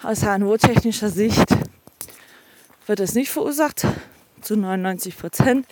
aus 0.02 0.24
HNO-technischer 0.24 1.10
Sicht 1.10 1.46
wird 2.88 3.00
es 3.00 3.14
nicht 3.14 3.30
verursacht, 3.30 3.86
zu 4.42 4.56
99 4.56 5.16
Prozent. 5.16 5.68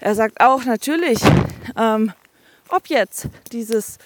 Er 0.00 0.16
sagt 0.16 0.40
auch 0.40 0.64
natürlich, 0.64 1.20
ähm, 1.76 2.12
ob 2.68 2.88
jetzt 2.88 3.28
dieses 3.52 3.98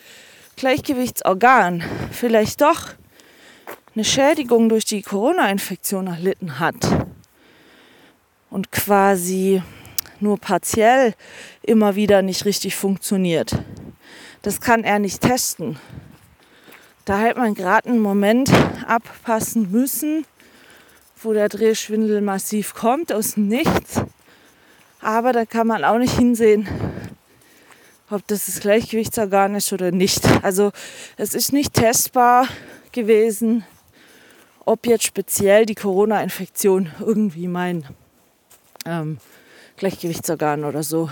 Gleichgewichtsorgan 0.57 1.83
vielleicht 2.13 2.61
doch 2.61 2.91
eine 3.95 4.05
Schädigung 4.05 4.69
durch 4.69 4.85
die 4.85 5.01
Corona-Infektion 5.01 6.09
erlitten 6.09 6.59
hat 6.59 7.07
und 8.51 8.71
quasi 8.71 9.63
nur 10.21 10.39
partiell 10.39 11.15
immer 11.63 11.95
wieder 11.95 12.21
nicht 12.21 12.45
richtig 12.45 12.77
funktioniert. 12.77 13.57
Das 14.43 14.61
kann 14.61 14.85
er 14.85 14.99
nicht 14.99 15.23
testen. 15.23 15.79
Da 17.11 17.19
hätte 17.19 17.41
man 17.41 17.55
gerade 17.55 17.89
einen 17.89 17.99
Moment 17.99 18.53
abpassen 18.87 19.73
müssen, 19.73 20.25
wo 21.21 21.33
der 21.33 21.49
Drehschwindel 21.49 22.21
massiv 22.21 22.73
kommt 22.73 23.13
aus 23.13 23.35
dem 23.35 23.49
Nichts. 23.49 24.01
Aber 25.01 25.33
da 25.33 25.45
kann 25.45 25.67
man 25.67 25.83
auch 25.83 25.99
nicht 25.99 26.17
hinsehen, 26.17 26.69
ob 28.11 28.25
das 28.29 28.47
das 28.47 28.61
Gleichgewichtsorgan 28.61 29.57
ist 29.57 29.73
oder 29.73 29.91
nicht. 29.91 30.23
Also 30.45 30.71
es 31.17 31.35
ist 31.35 31.53
nicht 31.53 31.75
testbar 31.75 32.47
gewesen, 32.93 33.65
ob 34.65 34.87
jetzt 34.87 35.03
speziell 35.03 35.67
die 35.67 35.75
Corona-Infektion 35.75 36.93
irgendwie 37.01 37.49
mein 37.49 37.89
ähm, 38.87 39.19
Gleichgewichtsorgan 39.79 40.65
oder 40.65 40.85
so 40.85 41.11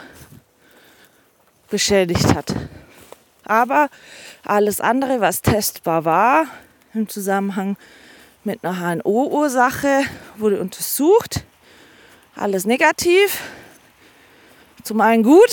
beschädigt 1.69 2.37
hat. 2.37 2.55
Aber 3.49 3.89
alles 4.45 4.81
andere, 4.81 5.21
was 5.21 5.43
testbar 5.43 6.05
war, 6.05 6.47
im 6.95 7.09
Zusammenhang 7.09 7.77
mit 8.45 8.65
einer 8.65 9.03
HNO-Ursache, 9.03 10.03
wurde 10.37 10.61
untersucht. 10.61 11.45
Alles 12.37 12.67
negativ. 12.67 13.41
Zum 14.85 15.01
einen 15.01 15.23
gut, 15.23 15.51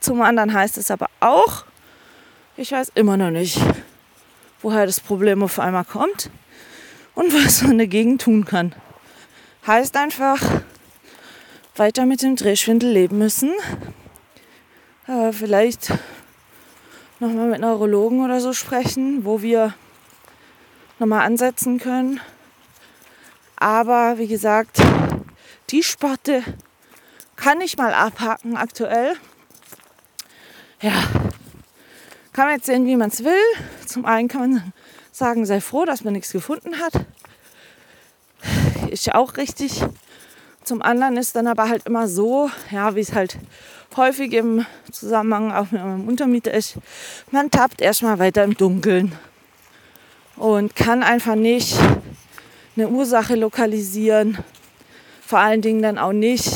zum 0.00 0.22
anderen 0.22 0.52
heißt 0.52 0.78
es 0.78 0.90
aber 0.90 1.08
auch, 1.20 1.64
ich 2.56 2.72
weiß 2.72 2.92
immer 2.94 3.16
noch 3.16 3.30
nicht, 3.30 3.60
woher 4.62 4.86
das 4.86 5.00
Problem 5.00 5.42
auf 5.42 5.58
einmal 5.58 5.84
kommt 5.84 6.30
und 7.14 7.32
was 7.44 7.62
man 7.62 7.78
dagegen 7.78 8.18
tun 8.18 8.44
kann. 8.44 8.74
Heißt 9.66 9.96
einfach, 9.96 10.40
weiter 11.76 12.06
mit 12.06 12.22
dem 12.22 12.36
Drehschwindel 12.36 12.90
leben 12.90 13.18
müssen. 13.18 13.52
Äh, 15.06 15.32
vielleicht 15.32 15.92
nochmal 17.20 17.48
mit 17.48 17.60
Neurologen 17.60 18.24
oder 18.24 18.40
so 18.40 18.52
sprechen, 18.52 19.24
wo 19.24 19.42
wir 19.42 19.74
nochmal 20.98 21.26
ansetzen 21.26 21.78
können. 21.78 22.20
Aber 23.56 24.18
wie 24.18 24.28
gesagt, 24.28 24.80
die 25.70 25.82
Sparte 25.82 26.42
kann 27.36 27.60
ich 27.60 27.76
mal 27.76 27.92
abhaken 27.92 28.56
aktuell. 28.56 29.16
Ja, 30.80 30.92
kann 32.32 32.46
man 32.46 32.54
jetzt 32.54 32.66
sehen, 32.66 32.86
wie 32.86 32.96
man 32.96 33.08
es 33.10 33.24
will. 33.24 33.42
Zum 33.84 34.04
einen 34.04 34.28
kann 34.28 34.40
man 34.40 34.72
sagen, 35.10 35.44
sei 35.44 35.60
froh, 35.60 35.84
dass 35.84 36.04
man 36.04 36.12
nichts 36.12 36.30
gefunden 36.30 36.78
hat. 36.78 36.92
Ist 38.90 39.06
ja 39.06 39.16
auch 39.16 39.36
richtig. 39.36 39.82
Zum 40.62 40.82
anderen 40.82 41.16
ist 41.16 41.34
dann 41.34 41.48
aber 41.48 41.68
halt 41.68 41.86
immer 41.86 42.06
so, 42.06 42.50
ja, 42.70 42.94
wie 42.94 43.00
es 43.00 43.12
halt 43.12 43.38
häufig 43.98 44.32
im 44.32 44.64
Zusammenhang 44.90 45.52
auch 45.52 45.70
mit 45.70 45.82
meinem 45.82 46.08
Untermieter 46.08 46.54
ist, 46.54 46.76
man 47.30 47.50
tappt 47.50 47.82
erstmal 47.82 48.18
weiter 48.18 48.44
im 48.44 48.56
Dunkeln 48.56 49.12
und 50.36 50.74
kann 50.74 51.02
einfach 51.02 51.34
nicht 51.34 51.76
eine 52.76 52.88
Ursache 52.88 53.34
lokalisieren, 53.34 54.38
vor 55.26 55.40
allen 55.40 55.60
Dingen 55.60 55.82
dann 55.82 55.98
auch 55.98 56.12
nicht 56.12 56.48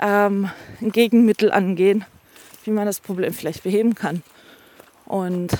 ähm, 0.00 0.50
ein 0.80 0.90
Gegenmittel 0.90 1.52
angehen, 1.52 2.04
wie 2.64 2.70
man 2.70 2.86
das 2.86 2.98
Problem 2.98 3.32
vielleicht 3.32 3.62
beheben 3.62 3.94
kann. 3.94 4.22
Und 5.04 5.52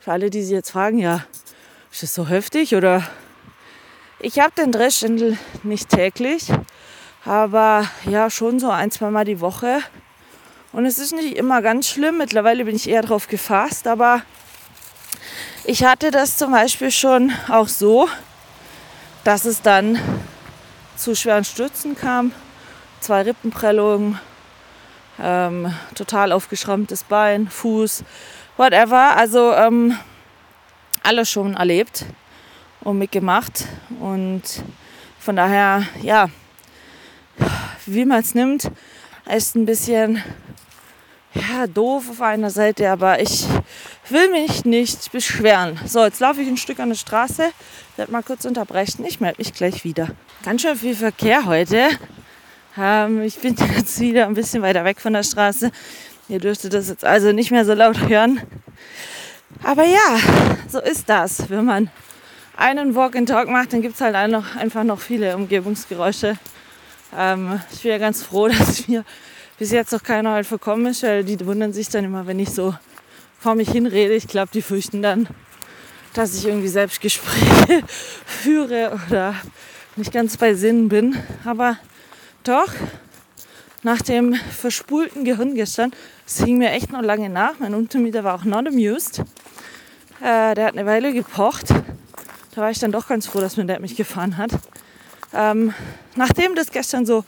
für 0.00 0.12
alle, 0.12 0.28
die 0.28 0.42
sich 0.42 0.52
jetzt 0.52 0.70
fragen, 0.70 0.98
ja, 0.98 1.24
ist 1.90 2.02
das 2.02 2.14
so 2.14 2.28
heftig 2.28 2.74
oder 2.74 3.02
ich 4.20 4.40
habe 4.40 4.52
den 4.56 4.72
Drehschwindel 4.72 5.38
nicht 5.62 5.88
täglich, 5.88 6.48
aber 7.24 7.86
ja, 8.04 8.30
schon 8.30 8.60
so 8.60 8.70
ein, 8.70 8.90
zwei 8.90 9.10
Mal 9.10 9.24
die 9.24 9.40
Woche. 9.40 9.80
Und 10.72 10.86
es 10.86 10.98
ist 10.98 11.12
nicht 11.12 11.36
immer 11.36 11.62
ganz 11.62 11.88
schlimm. 11.88 12.18
Mittlerweile 12.18 12.64
bin 12.64 12.76
ich 12.76 12.88
eher 12.88 13.02
drauf 13.02 13.28
gefasst, 13.28 13.86
aber 13.86 14.22
ich 15.64 15.84
hatte 15.84 16.10
das 16.10 16.36
zum 16.36 16.52
Beispiel 16.52 16.90
schon 16.90 17.32
auch 17.48 17.68
so, 17.68 18.08
dass 19.22 19.44
es 19.44 19.62
dann 19.62 19.98
zu 20.96 21.14
schweren 21.14 21.44
Stürzen 21.44 21.96
kam. 21.96 22.32
Zwei 23.00 23.22
Rippenprellungen, 23.22 24.18
ähm, 25.20 25.72
total 25.94 26.32
aufgeschrammtes 26.32 27.04
Bein, 27.04 27.48
Fuß, 27.48 28.04
whatever. 28.56 29.16
Also 29.16 29.52
ähm, 29.54 29.96
alles 31.02 31.30
schon 31.30 31.54
erlebt 31.54 32.04
und 32.80 32.98
mitgemacht. 32.98 33.64
Und 34.00 34.42
von 35.18 35.36
daher, 35.36 35.84
ja, 36.02 36.28
wie 37.86 38.04
man 38.04 38.20
es 38.20 38.34
nimmt, 38.34 38.70
ist 39.34 39.54
ein 39.54 39.66
bisschen 39.66 40.22
ja, 41.34 41.66
doof 41.66 42.10
auf 42.10 42.22
einer 42.22 42.50
Seite, 42.50 42.90
aber 42.90 43.20
ich 43.20 43.46
will 44.08 44.30
mich 44.30 44.64
nicht 44.64 45.10
beschweren. 45.10 45.78
So, 45.84 46.04
jetzt 46.04 46.20
laufe 46.20 46.40
ich 46.40 46.48
ein 46.48 46.56
Stück 46.56 46.78
an 46.78 46.90
der 46.90 46.96
Straße, 46.96 47.50
werde 47.96 48.12
mal 48.12 48.22
kurz 48.22 48.44
unterbrechen. 48.44 49.04
Ich 49.04 49.20
melde 49.20 49.38
mich 49.38 49.52
gleich 49.52 49.84
wieder. 49.84 50.08
Ganz 50.44 50.62
schön 50.62 50.76
viel 50.76 50.94
Verkehr 50.94 51.46
heute. 51.46 51.88
Ähm, 52.78 53.22
ich 53.22 53.38
bin 53.38 53.56
jetzt 53.76 53.98
wieder 54.00 54.26
ein 54.26 54.34
bisschen 54.34 54.62
weiter 54.62 54.84
weg 54.84 55.00
von 55.00 55.12
der 55.12 55.22
Straße. 55.22 55.70
Ihr 56.28 56.38
dürftet 56.38 56.72
das 56.72 56.88
jetzt 56.88 57.04
also 57.04 57.32
nicht 57.32 57.50
mehr 57.50 57.64
so 57.64 57.74
laut 57.74 58.08
hören. 58.08 58.40
Aber 59.62 59.84
ja, 59.84 60.18
so 60.68 60.80
ist 60.80 61.08
das. 61.08 61.50
Wenn 61.50 61.64
man 61.64 61.90
einen 62.56 62.94
Walk 62.94 63.16
and 63.16 63.28
Talk 63.28 63.48
macht, 63.48 63.72
dann 63.72 63.82
gibt 63.82 63.94
es 63.96 64.00
halt 64.00 64.14
einfach 64.14 64.84
noch 64.84 65.00
viele 65.00 65.36
Umgebungsgeräusche. 65.36 66.36
Ähm, 67.16 67.60
ich 67.72 67.82
bin 67.82 67.90
ja 67.90 67.98
ganz 67.98 68.22
froh, 68.22 68.48
dass 68.58 68.88
mir 68.88 69.04
bis 69.58 69.70
jetzt 69.70 69.92
noch 69.92 70.02
keiner 70.02 70.32
halt 70.32 70.46
verkommen 70.46 70.86
ist, 70.86 71.02
weil 71.02 71.24
die 71.24 71.44
wundern 71.46 71.72
sich 71.72 71.88
dann 71.88 72.04
immer, 72.04 72.26
wenn 72.26 72.38
ich 72.38 72.50
so 72.50 72.74
vor 73.38 73.54
mich 73.54 73.70
hinrede. 73.70 74.14
Ich 74.14 74.26
glaube, 74.26 74.50
die 74.52 74.62
fürchten 74.62 75.02
dann, 75.02 75.28
dass 76.14 76.34
ich 76.34 76.46
irgendwie 76.46 76.68
Selbstgespräche 76.68 77.82
führe 78.26 78.98
oder 79.08 79.34
nicht 79.96 80.12
ganz 80.12 80.36
bei 80.36 80.54
Sinn 80.54 80.88
bin. 80.88 81.16
Aber 81.44 81.78
doch, 82.42 82.72
nach 83.82 84.00
dem 84.00 84.34
verspulten 84.34 85.24
Gehirn 85.24 85.54
gestern, 85.54 85.92
es 86.26 86.42
hing 86.42 86.58
mir 86.58 86.70
echt 86.70 86.90
noch 86.90 87.02
lange 87.02 87.28
nach. 87.28 87.58
Mein 87.58 87.74
Untermieter 87.74 88.24
war 88.24 88.34
auch 88.34 88.44
not 88.44 88.66
amused. 88.66 89.20
Äh, 90.20 90.54
der 90.54 90.66
hat 90.66 90.72
eine 90.76 90.86
Weile 90.86 91.12
gepocht. 91.12 91.68
Da 92.54 92.60
war 92.60 92.70
ich 92.70 92.78
dann 92.78 92.92
doch 92.92 93.06
ganz 93.06 93.26
froh, 93.26 93.40
dass 93.40 93.56
mir 93.56 93.66
der 93.66 93.80
mich 93.80 93.94
gefahren 93.94 94.36
hat. 94.36 94.52
Ähm, 95.34 95.74
nachdem 96.16 96.54
das 96.54 96.70
gestern 96.70 97.06
so 97.06 97.24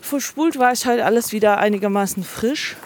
verspult 0.00 0.58
war, 0.58 0.72
ist 0.72 0.86
halt 0.86 1.00
alles 1.00 1.32
wieder 1.32 1.58
einigermaßen 1.58 2.22
frisch. 2.22 2.76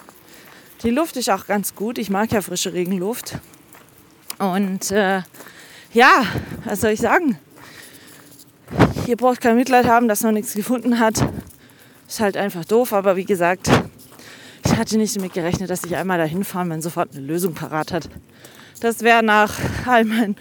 Die 0.83 0.89
Luft 0.89 1.15
ist 1.15 1.29
auch 1.29 1.45
ganz 1.45 1.75
gut. 1.75 1.97
Ich 1.97 2.09
mag 2.09 2.31
ja 2.31 2.41
frische 2.41 2.73
Regenluft. 2.73 3.37
Und 4.39 4.91
äh, 4.91 5.21
ja, 5.93 6.25
was 6.65 6.81
soll 6.81 6.91
ich 6.91 6.99
sagen? 6.99 7.37
Ihr 9.05 9.15
braucht 9.15 9.41
kein 9.41 9.55
Mitleid 9.55 9.85
haben, 9.85 10.07
dass 10.07 10.23
man 10.23 10.33
nichts 10.33 10.53
gefunden 10.53 10.99
hat. 10.99 11.15
Ist 12.07 12.19
halt 12.19 12.35
einfach 12.35 12.65
doof, 12.65 12.93
aber 12.93 13.15
wie 13.15 13.25
gesagt, 13.25 13.69
ich 14.65 14.75
hatte 14.75 14.97
nicht 14.97 15.15
damit 15.15 15.33
gerechnet, 15.33 15.69
dass 15.69 15.83
ich 15.83 15.95
einmal 15.95 16.17
dahin 16.17 16.43
fahre, 16.43 16.65
man 16.65 16.81
sofort 16.81 17.11
eine 17.11 17.25
Lösung 17.25 17.53
parat 17.53 17.91
hat. 17.91 18.09
Das 18.79 19.01
wäre 19.01 19.23
nach 19.23 19.53
all 19.85 20.03
meinen 20.05 20.35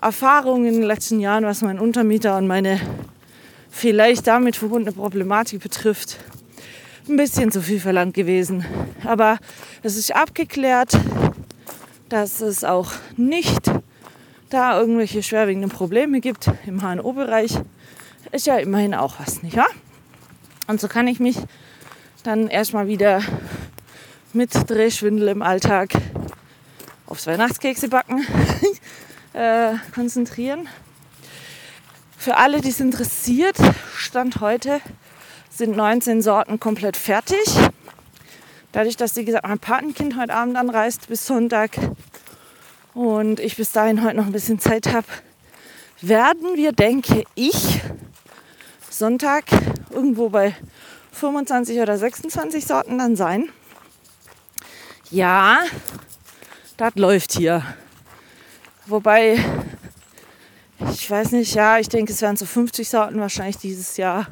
Erfahrungen 0.00 0.66
in 0.66 0.74
den 0.74 0.82
letzten 0.82 1.20
Jahren, 1.20 1.44
was 1.44 1.62
mein 1.62 1.78
Untermieter 1.78 2.36
und 2.36 2.46
meine 2.46 2.80
vielleicht 3.72 4.26
damit 4.28 4.54
verbundene 4.54 4.94
Problematik 4.94 5.60
betrifft, 5.60 6.18
ein 7.08 7.16
bisschen 7.16 7.50
zu 7.50 7.60
viel 7.60 7.80
verlangt 7.80 8.14
gewesen. 8.14 8.64
Aber 9.04 9.38
es 9.82 9.96
ist 9.96 10.14
abgeklärt, 10.14 10.96
dass 12.08 12.40
es 12.40 12.62
auch 12.62 12.92
nicht 13.16 13.72
da 14.50 14.78
irgendwelche 14.78 15.22
schwerwiegenden 15.22 15.70
Probleme 15.70 16.20
gibt 16.20 16.48
im 16.66 16.82
HNO-Bereich. 16.82 17.58
Ist 18.30 18.46
ja 18.46 18.58
immerhin 18.58 18.94
auch 18.94 19.18
was, 19.18 19.42
nicht 19.42 19.56
wahr? 19.56 19.70
Und 20.68 20.80
so 20.80 20.86
kann 20.86 21.08
ich 21.08 21.18
mich 21.18 21.38
dann 22.22 22.48
erstmal 22.48 22.86
wieder 22.86 23.20
mit 24.32 24.50
Drehschwindel 24.70 25.28
im 25.28 25.42
Alltag 25.42 25.94
aufs 27.06 27.26
Weihnachtskekse 27.26 27.88
backen 27.88 28.24
äh, 29.32 29.74
konzentrieren. 29.94 30.68
Für 32.22 32.36
alle, 32.36 32.60
die 32.60 32.68
es 32.68 32.78
interessiert, 32.78 33.56
Stand 33.96 34.40
heute 34.40 34.80
sind 35.50 35.76
19 35.76 36.22
Sorten 36.22 36.60
komplett 36.60 36.96
fertig. 36.96 37.42
Dadurch, 38.70 38.96
dass, 38.96 39.16
wie 39.16 39.24
gesagt, 39.24 39.44
mein 39.44 39.58
Patenkind 39.58 40.16
heute 40.16 40.32
Abend 40.32 40.56
anreist 40.56 41.08
bis 41.08 41.26
Sonntag 41.26 41.72
und 42.94 43.40
ich 43.40 43.56
bis 43.56 43.72
dahin 43.72 44.04
heute 44.04 44.16
noch 44.16 44.26
ein 44.26 44.30
bisschen 44.30 44.60
Zeit 44.60 44.92
habe, 44.92 45.08
werden 46.00 46.54
wir, 46.54 46.70
denke 46.70 47.24
ich, 47.34 47.80
Sonntag 48.88 49.46
irgendwo 49.90 50.28
bei 50.28 50.54
25 51.10 51.80
oder 51.80 51.98
26 51.98 52.64
Sorten 52.64 52.98
dann 52.98 53.16
sein. 53.16 53.48
Ja, 55.10 55.64
das 56.76 56.94
läuft 56.94 57.32
hier. 57.32 57.64
Wobei, 58.86 59.44
ich 60.90 61.10
weiß 61.10 61.32
nicht, 61.32 61.54
ja, 61.54 61.78
ich 61.78 61.88
denke, 61.88 62.12
es 62.12 62.22
werden 62.22 62.36
so 62.36 62.46
50 62.46 62.88
Sorten 62.88 63.20
wahrscheinlich 63.20 63.58
dieses 63.58 63.96
Jahr. 63.96 64.26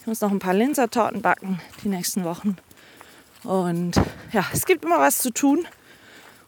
Ich 0.00 0.06
muss 0.06 0.20
noch 0.20 0.30
ein 0.30 0.38
paar 0.38 0.54
Linzertorten 0.54 1.22
backen 1.22 1.60
die 1.82 1.88
nächsten 1.88 2.24
Wochen. 2.24 2.56
Und 3.42 4.00
ja, 4.32 4.44
es 4.52 4.66
gibt 4.66 4.84
immer 4.84 4.98
was 4.98 5.18
zu 5.18 5.30
tun. 5.30 5.66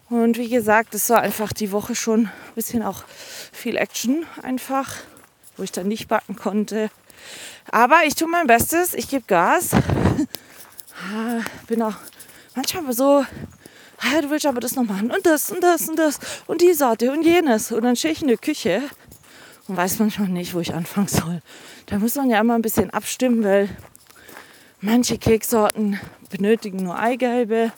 Und 0.09 0.37
wie 0.37 0.49
gesagt, 0.49 0.95
es 0.95 1.09
war 1.09 1.21
einfach 1.21 1.53
die 1.53 1.71
Woche 1.71 1.95
schon 1.95 2.25
ein 2.25 2.31
bisschen 2.55 2.81
auch 2.83 3.03
viel 3.51 3.77
Action 3.77 4.25
einfach, 4.41 4.95
wo 5.57 5.63
ich 5.63 5.71
dann 5.71 5.87
nicht 5.87 6.07
backen 6.07 6.35
konnte. 6.35 6.89
Aber 7.71 8.01
ich 8.05 8.15
tue 8.15 8.27
mein 8.27 8.47
Bestes, 8.47 8.93
ich 8.93 9.09
gebe 9.09 9.25
Gas. 9.27 9.71
Ah, 11.13 11.41
bin 11.67 11.83
auch 11.83 11.93
manchmal 12.55 12.91
so 12.91 13.23
ah, 13.97 14.21
du 14.21 14.29
willst 14.29 14.45
aber 14.45 14.59
das 14.59 14.75
noch 14.75 14.83
machen 14.83 15.11
und 15.11 15.25
das 15.25 15.51
und 15.51 15.63
das 15.63 15.89
und 15.89 15.97
das 15.97 16.19
und 16.47 16.61
die 16.61 16.73
Sorte 16.73 17.11
und 17.11 17.23
jenes. 17.23 17.71
Und 17.71 17.83
dann 17.83 17.95
stehe 17.95 18.13
ich 18.13 18.21
in 18.21 18.27
der 18.27 18.37
Küche 18.37 18.81
und 19.67 19.77
weiß 19.77 19.99
manchmal 19.99 20.29
nicht, 20.29 20.53
wo 20.53 20.59
ich 20.59 20.73
anfangen 20.73 21.07
soll. 21.07 21.41
Da 21.87 21.99
muss 21.99 22.15
man 22.15 22.29
ja 22.29 22.39
immer 22.39 22.55
ein 22.55 22.61
bisschen 22.61 22.89
abstimmen, 22.89 23.43
weil 23.43 23.69
manche 24.81 25.17
Keksorten 25.17 25.99
benötigen 26.29 26.83
nur 26.83 26.97
Eigelbe, 26.97 27.71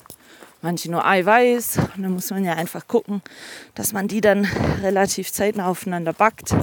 manche 0.61 0.91
nur 0.91 1.05
Eiweiß. 1.05 1.79
Und 1.95 2.03
dann 2.03 2.13
muss 2.13 2.29
man 2.29 2.45
ja 2.45 2.53
einfach 2.53 2.87
gucken, 2.87 3.21
dass 3.75 3.93
man 3.93 4.07
die 4.07 4.21
dann 4.21 4.45
relativ 4.81 5.31
zeitnah 5.31 5.67
aufeinander 5.67 6.13
backt, 6.13 6.55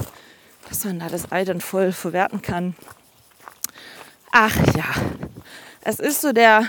dass 0.69 0.85
man 0.85 0.99
da 0.99 1.07
das 1.07 1.31
Ei 1.31 1.45
dann 1.45 1.61
voll 1.61 1.91
verwerten 1.91 2.41
kann. 2.41 2.75
Ach 4.31 4.55
ja, 4.75 4.85
es 5.81 5.99
ist 5.99 6.21
so 6.21 6.33
der 6.33 6.67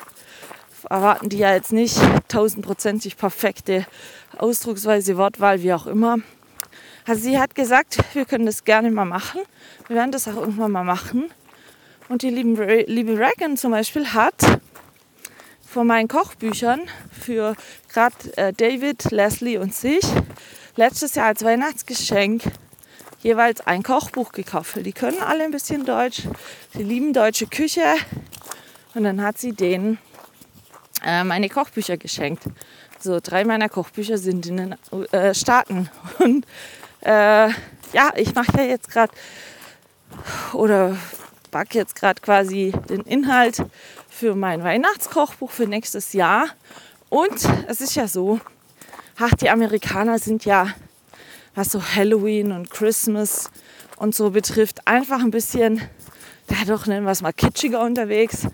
erwarten 0.90 1.30
die 1.30 1.38
ja 1.38 1.54
jetzt 1.54 1.72
nicht 1.72 2.00
tausendprozentig 2.28 3.18
perfekte 3.18 3.86
Ausdrucksweise, 4.38 5.18
Wortwahl, 5.18 5.62
wie 5.62 5.74
auch 5.74 5.88
immer. 5.88 6.18
Also 7.08 7.22
sie 7.22 7.40
hat 7.40 7.56
gesagt, 7.56 8.00
wir 8.14 8.26
können 8.26 8.46
das 8.46 8.64
gerne 8.64 8.92
mal 8.92 9.06
machen. 9.06 9.42
Wir 9.88 9.96
werden 9.96 10.12
das 10.12 10.28
auch 10.28 10.36
irgendwann 10.36 10.72
mal 10.72 10.84
machen. 10.84 11.32
Und 12.10 12.22
die 12.22 12.30
liebe, 12.30 12.86
liebe 12.88 13.18
Reagan 13.18 13.58
zum 13.58 13.72
Beispiel 13.72 14.14
hat 14.14 14.60
von 15.76 15.88
meinen 15.88 16.08
Kochbüchern 16.08 16.84
für 17.12 17.54
gerade 17.92 18.16
äh, 18.38 18.54
David, 18.54 19.12
Leslie 19.12 19.58
und 19.58 19.76
sich 19.76 20.06
letztes 20.78 21.16
Jahr 21.16 21.26
als 21.26 21.44
Weihnachtsgeschenk 21.44 22.44
jeweils 23.22 23.60
ein 23.68 23.84
Kochbuch 23.84 24.32
gekauft. 24.32 24.78
Die 24.78 24.94
können 24.94 25.22
alle 25.22 25.44
ein 25.44 25.52
bisschen 25.52 25.84
Deutsch, 25.84 26.30
die 26.76 26.84
lieben 26.84 27.12
deutsche 27.12 27.48
Küche. 27.48 27.84
Und 28.94 29.04
dann 29.04 29.22
hat 29.22 29.38
sie 29.38 29.52
denen 29.52 29.98
äh, 31.06 31.26
meine 31.26 31.50
Kochbücher 31.50 31.98
geschenkt. 31.98 32.44
So 32.98 33.20
drei 33.22 33.44
meiner 33.44 33.68
Kochbücher 33.68 34.18
sind 34.18 34.46
in 34.46 34.56
den 34.56 34.76
äh, 35.12 35.36
Staaten. 35.36 35.90
Und 36.20 36.46
äh, 37.02 37.50
ja, 37.50 38.14
ich 38.16 38.34
mache 38.34 38.60
ja 38.60 38.64
jetzt 38.64 38.90
gerade 38.90 39.12
oder 40.54 40.96
backe 41.52 41.78
jetzt 41.78 41.96
gerade 41.96 42.22
quasi 42.22 42.74
den 42.88 43.02
Inhalt 43.02 43.62
für 44.16 44.34
mein 44.34 44.64
Weihnachtskochbuch 44.64 45.52
für 45.52 45.68
nächstes 45.68 46.14
Jahr. 46.14 46.48
Und 47.10 47.50
es 47.68 47.82
ist 47.82 47.96
ja 47.96 48.08
so, 48.08 48.40
ach, 49.20 49.34
die 49.34 49.50
Amerikaner 49.50 50.20
sind 50.20 50.46
ja, 50.46 50.70
was 51.54 51.74
so 51.74 51.84
Halloween 51.84 52.54
und 52.54 52.72
Christmas 52.72 53.50
und 53.98 54.16
so 54.16 54.30
betrifft, 54.30 54.88
einfach 54.88 55.20
ein 55.20 55.32
bisschen, 55.32 55.82
ja 56.50 56.58
doch 56.66 56.86
nennen 56.86 57.06
wir 57.06 57.12
es 57.12 57.22
mal 57.22 57.34
kitschiger 57.34 57.82
unterwegs, 57.82 58.48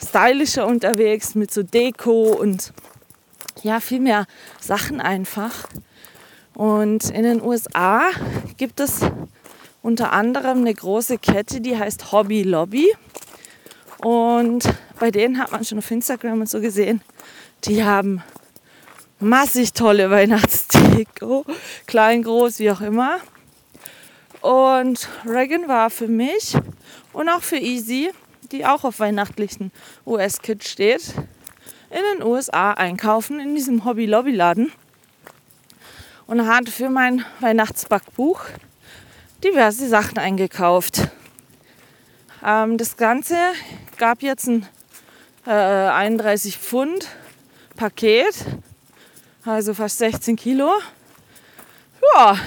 stylischer 0.00 0.64
unterwegs 0.64 1.34
mit 1.34 1.52
so 1.52 1.64
Deko 1.64 2.28
und 2.28 2.72
ja, 3.64 3.80
viel 3.80 4.00
mehr 4.00 4.26
Sachen 4.60 5.00
einfach. 5.00 5.66
Und 6.54 7.10
in 7.10 7.24
den 7.24 7.42
USA 7.42 8.10
gibt 8.58 8.78
es 8.78 9.00
unter 9.82 10.12
anderem 10.12 10.58
eine 10.58 10.72
große 10.72 11.18
Kette, 11.18 11.60
die 11.60 11.76
heißt 11.76 12.12
Hobby 12.12 12.44
Lobby. 12.44 12.94
Und 13.98 14.68
bei 14.98 15.10
denen 15.10 15.38
hat 15.38 15.52
man 15.52 15.64
schon 15.64 15.78
auf 15.78 15.90
Instagram 15.90 16.40
und 16.40 16.48
so 16.48 16.60
gesehen, 16.60 17.00
die 17.64 17.84
haben 17.84 18.22
massig 19.18 19.72
tolle 19.72 20.10
Weihnachtsdeko, 20.10 21.44
klein, 21.86 22.22
groß, 22.22 22.58
wie 22.58 22.70
auch 22.70 22.80
immer. 22.80 23.18
Und 24.40 25.08
Reagan 25.26 25.68
war 25.68 25.90
für 25.90 26.08
mich 26.08 26.54
und 27.12 27.28
auch 27.28 27.42
für 27.42 27.56
Easy, 27.56 28.10
die 28.52 28.66
auch 28.66 28.84
auf 28.84 29.00
weihnachtlichen 29.00 29.72
US-Kit 30.06 30.64
steht, 30.64 31.14
in 31.90 32.02
den 32.12 32.26
USA 32.26 32.72
einkaufen 32.72 33.40
in 33.40 33.54
diesem 33.54 33.84
Hobby-Lobby-Laden 33.84 34.72
und 36.26 36.46
hat 36.46 36.68
für 36.68 36.90
mein 36.90 37.24
Weihnachtsbackbuch 37.40 38.42
diverse 39.42 39.88
Sachen 39.88 40.18
eingekauft. 40.18 41.08
Ähm, 42.44 42.78
das 42.78 42.96
Ganze 42.96 43.36
gab 43.96 44.22
jetzt 44.22 44.48
ein 44.48 44.66
äh, 45.46 45.50
31 45.50 46.58
Pfund 46.58 47.08
Paket, 47.76 48.34
also 49.44 49.74
fast 49.74 49.98
16 49.98 50.36
Kilo. 50.36 50.70
Ja, 52.14 52.38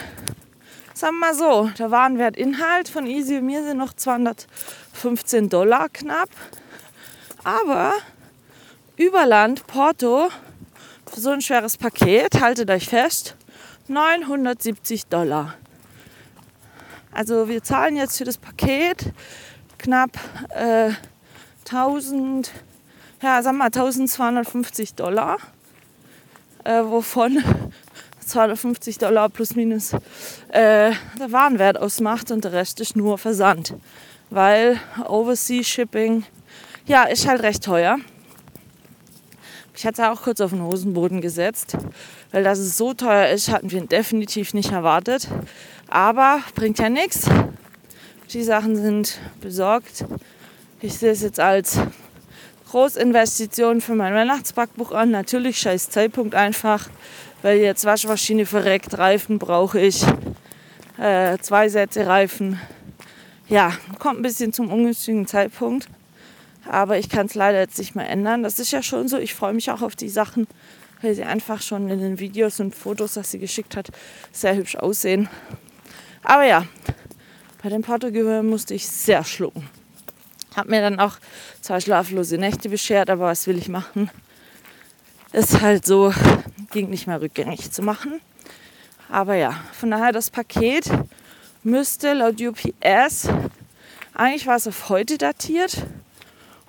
sagen 0.93 1.17
wir 1.19 1.27
mal 1.27 1.35
so, 1.35 1.69
der 1.77 1.91
Warenwertinhalt 1.91 2.89
von 2.89 3.05
Easy 3.05 3.37
und 3.37 3.45
mir 3.45 3.63
sind 3.63 3.77
noch 3.77 3.93
215 3.93 5.49
Dollar 5.49 5.89
knapp. 5.89 6.29
Aber 7.43 7.93
Überland, 8.97 9.67
Porto, 9.67 10.29
für 11.11 11.19
so 11.19 11.29
ein 11.29 11.41
schweres 11.41 11.77
Paket, 11.77 12.41
haltet 12.41 12.69
euch 12.71 12.89
fest, 12.89 13.35
970 13.87 15.05
Dollar. 15.05 15.53
Also 17.11 17.47
wir 17.47 17.63
zahlen 17.63 17.95
jetzt 17.95 18.17
für 18.17 18.25
das 18.25 18.37
Paket 18.37 19.13
knapp 19.77 20.11
äh, 20.49 20.91
1000, 21.65 22.51
ja, 23.21 23.41
sagen 23.41 23.57
wir 23.57 23.65
1250 23.65 24.95
Dollar, 24.95 25.37
äh, 26.63 26.83
wovon 26.83 27.43
250 28.25 28.97
Dollar 28.97 29.29
plus 29.29 29.55
minus 29.55 29.93
äh, 30.49 30.91
der 31.19 31.31
Warenwert 31.31 31.79
ausmacht 31.79 32.31
und 32.31 32.43
der 32.43 32.53
Rest 32.53 32.79
ist 32.79 32.95
nur 32.95 33.17
Versand. 33.17 33.73
Weil 34.29 34.79
Overseas 35.07 35.67
Shipping, 35.67 36.25
ja, 36.85 37.03
ist 37.03 37.27
halt 37.27 37.41
recht 37.41 37.63
teuer. 37.63 37.97
Ich 39.75 39.85
hatte 39.85 40.11
auch 40.11 40.23
kurz 40.23 40.41
auf 40.41 40.51
den 40.51 40.63
Hosenboden 40.63 41.21
gesetzt, 41.21 41.77
weil 42.31 42.43
dass 42.43 42.59
es 42.59 42.77
so 42.77 42.93
teuer 42.93 43.29
ist, 43.29 43.49
hatten 43.49 43.71
wir 43.71 43.81
definitiv 43.85 44.53
nicht 44.53 44.71
erwartet. 44.71 45.27
Aber 45.87 46.41
bringt 46.55 46.79
ja 46.79 46.89
nichts. 46.89 47.29
Die 48.33 48.43
Sachen 48.43 48.75
sind 48.75 49.19
besorgt. 49.39 50.03
Ich 50.81 50.97
sehe 50.97 51.11
es 51.11 51.21
jetzt 51.21 51.39
als 51.39 51.79
Großinvestition 52.69 53.79
für 53.79 53.95
mein 53.95 54.13
Weihnachtsbackbuch 54.13 54.91
an. 54.91 55.11
Natürlich 55.11 55.57
scheiß 55.57 55.89
Zeitpunkt 55.89 56.35
einfach, 56.35 56.89
weil 57.41 57.59
jetzt 57.59 57.85
Waschmaschine 57.85 58.45
verreckt, 58.45 58.97
Reifen 58.97 59.39
brauche 59.39 59.79
ich, 59.79 60.03
äh, 60.97 61.37
zwei 61.39 61.69
Sätze 61.69 62.05
Reifen. 62.05 62.59
Ja, 63.47 63.71
kommt 63.99 64.19
ein 64.19 64.23
bisschen 64.23 64.51
zum 64.51 64.71
ungünstigen 64.71 65.27
Zeitpunkt. 65.27 65.87
Aber 66.69 66.97
ich 66.97 67.07
kann 67.07 67.27
es 67.27 67.35
leider 67.35 67.59
jetzt 67.59 67.77
nicht 67.77 67.95
mehr 67.95 68.09
ändern. 68.09 68.43
Das 68.43 68.59
ist 68.59 68.71
ja 68.71 68.83
schon 68.83 69.07
so. 69.07 69.17
Ich 69.17 69.33
freue 69.33 69.53
mich 69.53 69.71
auch 69.71 69.81
auf 69.81 69.95
die 69.95 70.09
Sachen, 70.09 70.47
weil 71.01 71.15
sie 71.15 71.23
einfach 71.23 71.61
schon 71.61 71.89
in 71.89 72.01
den 72.01 72.19
Videos 72.19 72.59
und 72.59 72.75
Fotos, 72.75 73.13
das 73.13 73.31
sie 73.31 73.39
geschickt 73.39 73.77
hat, 73.77 73.89
sehr 74.33 74.55
hübsch 74.55 74.75
aussehen. 74.75 75.29
Aber 76.21 76.43
ja, 76.43 76.65
bei 77.63 77.69
dem 77.69 77.83
Portogehör 77.83 78.43
musste 78.43 78.73
ich 78.73 78.85
sehr 78.85 79.23
schlucken. 79.23 79.76
Hab 80.57 80.69
mir 80.69 80.81
dann 80.81 80.99
auch 80.99 81.17
zwei 81.61 81.79
schlaflose 81.79 82.39
Nächte 82.39 82.67
beschert, 82.69 83.11
aber 83.11 83.25
was 83.25 83.45
will 83.45 83.59
ich 83.59 83.69
machen? 83.69 84.09
Ist 85.31 85.61
halt 85.61 85.85
so, 85.85 86.11
ging 86.71 86.89
nicht 86.89 87.05
mehr 87.05 87.21
rückgängig 87.21 87.71
zu 87.71 87.83
machen. 87.83 88.19
Aber 89.07 89.35
ja, 89.35 89.53
von 89.73 89.91
daher 89.91 90.11
das 90.11 90.31
Paket 90.31 90.89
müsste 91.61 92.13
laut 92.13 92.41
UPS, 92.41 93.29
eigentlich 94.15 94.47
war 94.47 94.55
es 94.55 94.67
auf 94.67 94.89
heute 94.89 95.19
datiert. 95.19 95.85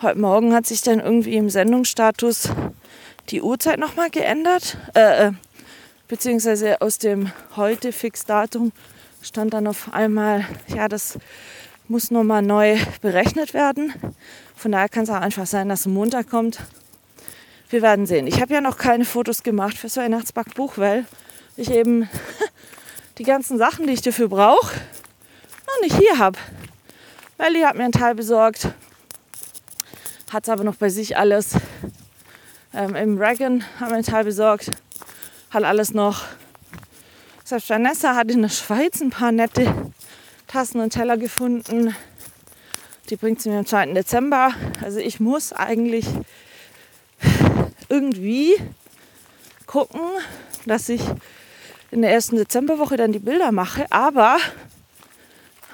Heute 0.03 0.19
Morgen 0.19 0.53
hat 0.53 0.67
sich 0.67 0.83
dann 0.83 1.01
irgendwie 1.01 1.37
im 1.37 1.49
Sendungsstatus 1.49 2.51
die 3.31 3.41
Uhrzeit 3.41 3.79
nochmal 3.79 4.11
geändert. 4.11 4.77
Äh, 4.95 5.29
äh, 5.29 5.33
beziehungsweise 6.09 6.83
aus 6.83 6.99
dem 6.99 7.33
heute 7.57 7.93
Fixdatum 7.93 8.71
stand 9.23 9.55
dann 9.55 9.67
auf 9.67 9.95
einmal, 9.95 10.45
ja, 10.67 10.89
das 10.89 11.19
muss 11.89 12.11
nochmal 12.11 12.43
neu 12.43 12.79
berechnet 13.01 13.55
werden. 13.55 13.95
Von 14.55 14.73
daher 14.73 14.89
kann 14.89 15.05
es 15.05 15.11
auch 15.11 15.21
einfach 15.21 15.47
sein, 15.47 15.69
dass 15.69 15.87
Montag 15.87 16.29
kommt. 16.29 16.61
Wir 17.71 17.81
werden 17.81 18.07
sehen. 18.07 18.27
Ich 18.27 18.41
habe 18.41 18.53
ja 18.53 18.61
noch 18.61 18.77
keine 18.77 19.05
Fotos 19.05 19.43
gemacht 19.43 19.77
fürs 19.77 19.97
Weihnachtsbackbuch, 19.97 20.77
weil 20.77 21.07
ich 21.57 21.71
eben 21.71 22.09
die 23.19 23.25
ganzen 23.25 23.57
Sachen, 23.57 23.87
die 23.87 23.95
ich 23.95 24.03
dafür 24.03 24.29
brauche, 24.29 24.75
noch 25.67 25.81
nicht 25.83 25.97
hier 25.97 26.19
habe. 26.19 26.39
Melly 27.39 27.63
hat 27.63 27.77
mir 27.77 27.85
einen 27.85 27.93
Teil 27.93 28.15
besorgt, 28.15 28.69
hat 30.31 30.43
es 30.45 30.49
aber 30.49 30.65
noch 30.65 30.77
bei 30.77 30.91
sich 30.91 31.17
alles. 31.17 31.55
Ähm, 32.75 32.95
Im 32.95 33.19
Reagan 33.19 33.65
haben 33.81 33.91
wir 33.91 33.95
einen 33.95 34.05
Teil 34.05 34.25
besorgt, 34.25 34.71
hat 35.51 35.65
alles 35.65 35.95
noch 35.95 36.25
Selbst 37.45 37.71
Vanessa 37.71 38.15
hat 38.15 38.31
in 38.31 38.43
der 38.43 38.51
Schweiz 38.51 39.01
ein 39.01 39.09
paar 39.09 39.33
nette 39.33 39.91
Tassen 40.49 40.81
und 40.81 40.91
Teller 40.91 41.19
gefunden. 41.19 41.95
Die 43.11 43.17
bringt 43.17 43.43
sie 43.43 43.51
mir 43.51 43.59
am 43.59 43.67
2. 43.67 43.93
Dezember. 43.93 44.53
Also 44.83 44.99
ich 44.99 45.21
muss 45.21 45.53
eigentlich 45.53 46.07
irgendwie 47.91 48.55
gucken, 49.67 50.01
dass 50.65 50.89
ich 50.89 51.03
in 51.91 52.01
der 52.01 52.13
ersten 52.13 52.37
Dezemberwoche 52.37 52.97
dann 52.97 53.13
die 53.13 53.19
Bilder 53.19 53.53
mache. 53.53 53.87
Aber 53.91 54.39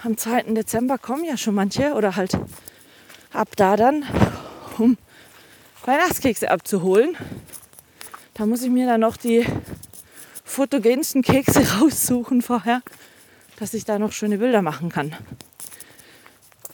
am 0.02 0.16
2. 0.16 0.42
Dezember 0.54 0.98
kommen 0.98 1.24
ja 1.24 1.36
schon 1.36 1.54
manche 1.54 1.94
oder 1.94 2.16
halt 2.16 2.36
ab 3.32 3.50
da 3.56 3.76
dann, 3.76 4.04
um 4.78 4.98
Weihnachtskekse 5.84 6.50
abzuholen. 6.50 7.16
Da 8.34 8.44
muss 8.46 8.62
ich 8.62 8.70
mir 8.70 8.86
dann 8.86 9.02
noch 9.02 9.16
die 9.16 9.46
fotogensten 10.44 11.22
Kekse 11.22 11.64
raussuchen 11.80 12.42
vorher, 12.42 12.82
dass 13.58 13.74
ich 13.74 13.84
da 13.84 13.98
noch 13.98 14.12
schöne 14.12 14.38
Bilder 14.38 14.62
machen 14.62 14.88
kann. 14.88 15.14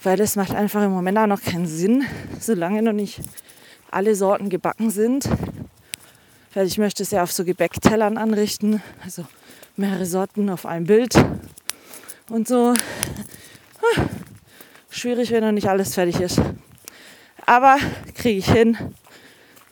Weil 0.03 0.16
das 0.16 0.37
macht 0.37 0.53
einfach 0.53 0.83
im 0.83 0.93
Moment 0.93 1.18
auch 1.18 1.26
noch 1.26 1.43
keinen 1.43 1.66
Sinn, 1.66 2.05
solange 2.39 2.83
noch 2.83 2.93
nicht 2.93 3.20
alle 3.91 4.14
Sorten 4.14 4.49
gebacken 4.49 4.91
sind. 4.91 5.28
Weil 6.55 6.66
ich 6.66 6.78
möchte 6.78 7.03
es 7.03 7.11
ja 7.11 7.22
auf 7.22 7.33
so 7.33 7.45
Gebäcktellern 7.45 8.16
anrichten, 8.16 8.83
also 9.05 9.26
mehrere 9.76 10.07
Sorten 10.07 10.49
auf 10.49 10.66
einem 10.66 10.87
Bild 10.87 11.14
und 12.28 12.49
so. 12.49 12.74
Ah, 13.83 14.03
schwierig, 14.91 15.31
wenn 15.31 15.45
noch 15.45 15.53
nicht 15.53 15.68
alles 15.68 15.95
fertig 15.95 16.20
ist. 16.20 16.41
Aber 17.47 17.76
kriege 18.14 18.39
ich 18.39 18.51
hin. 18.51 18.76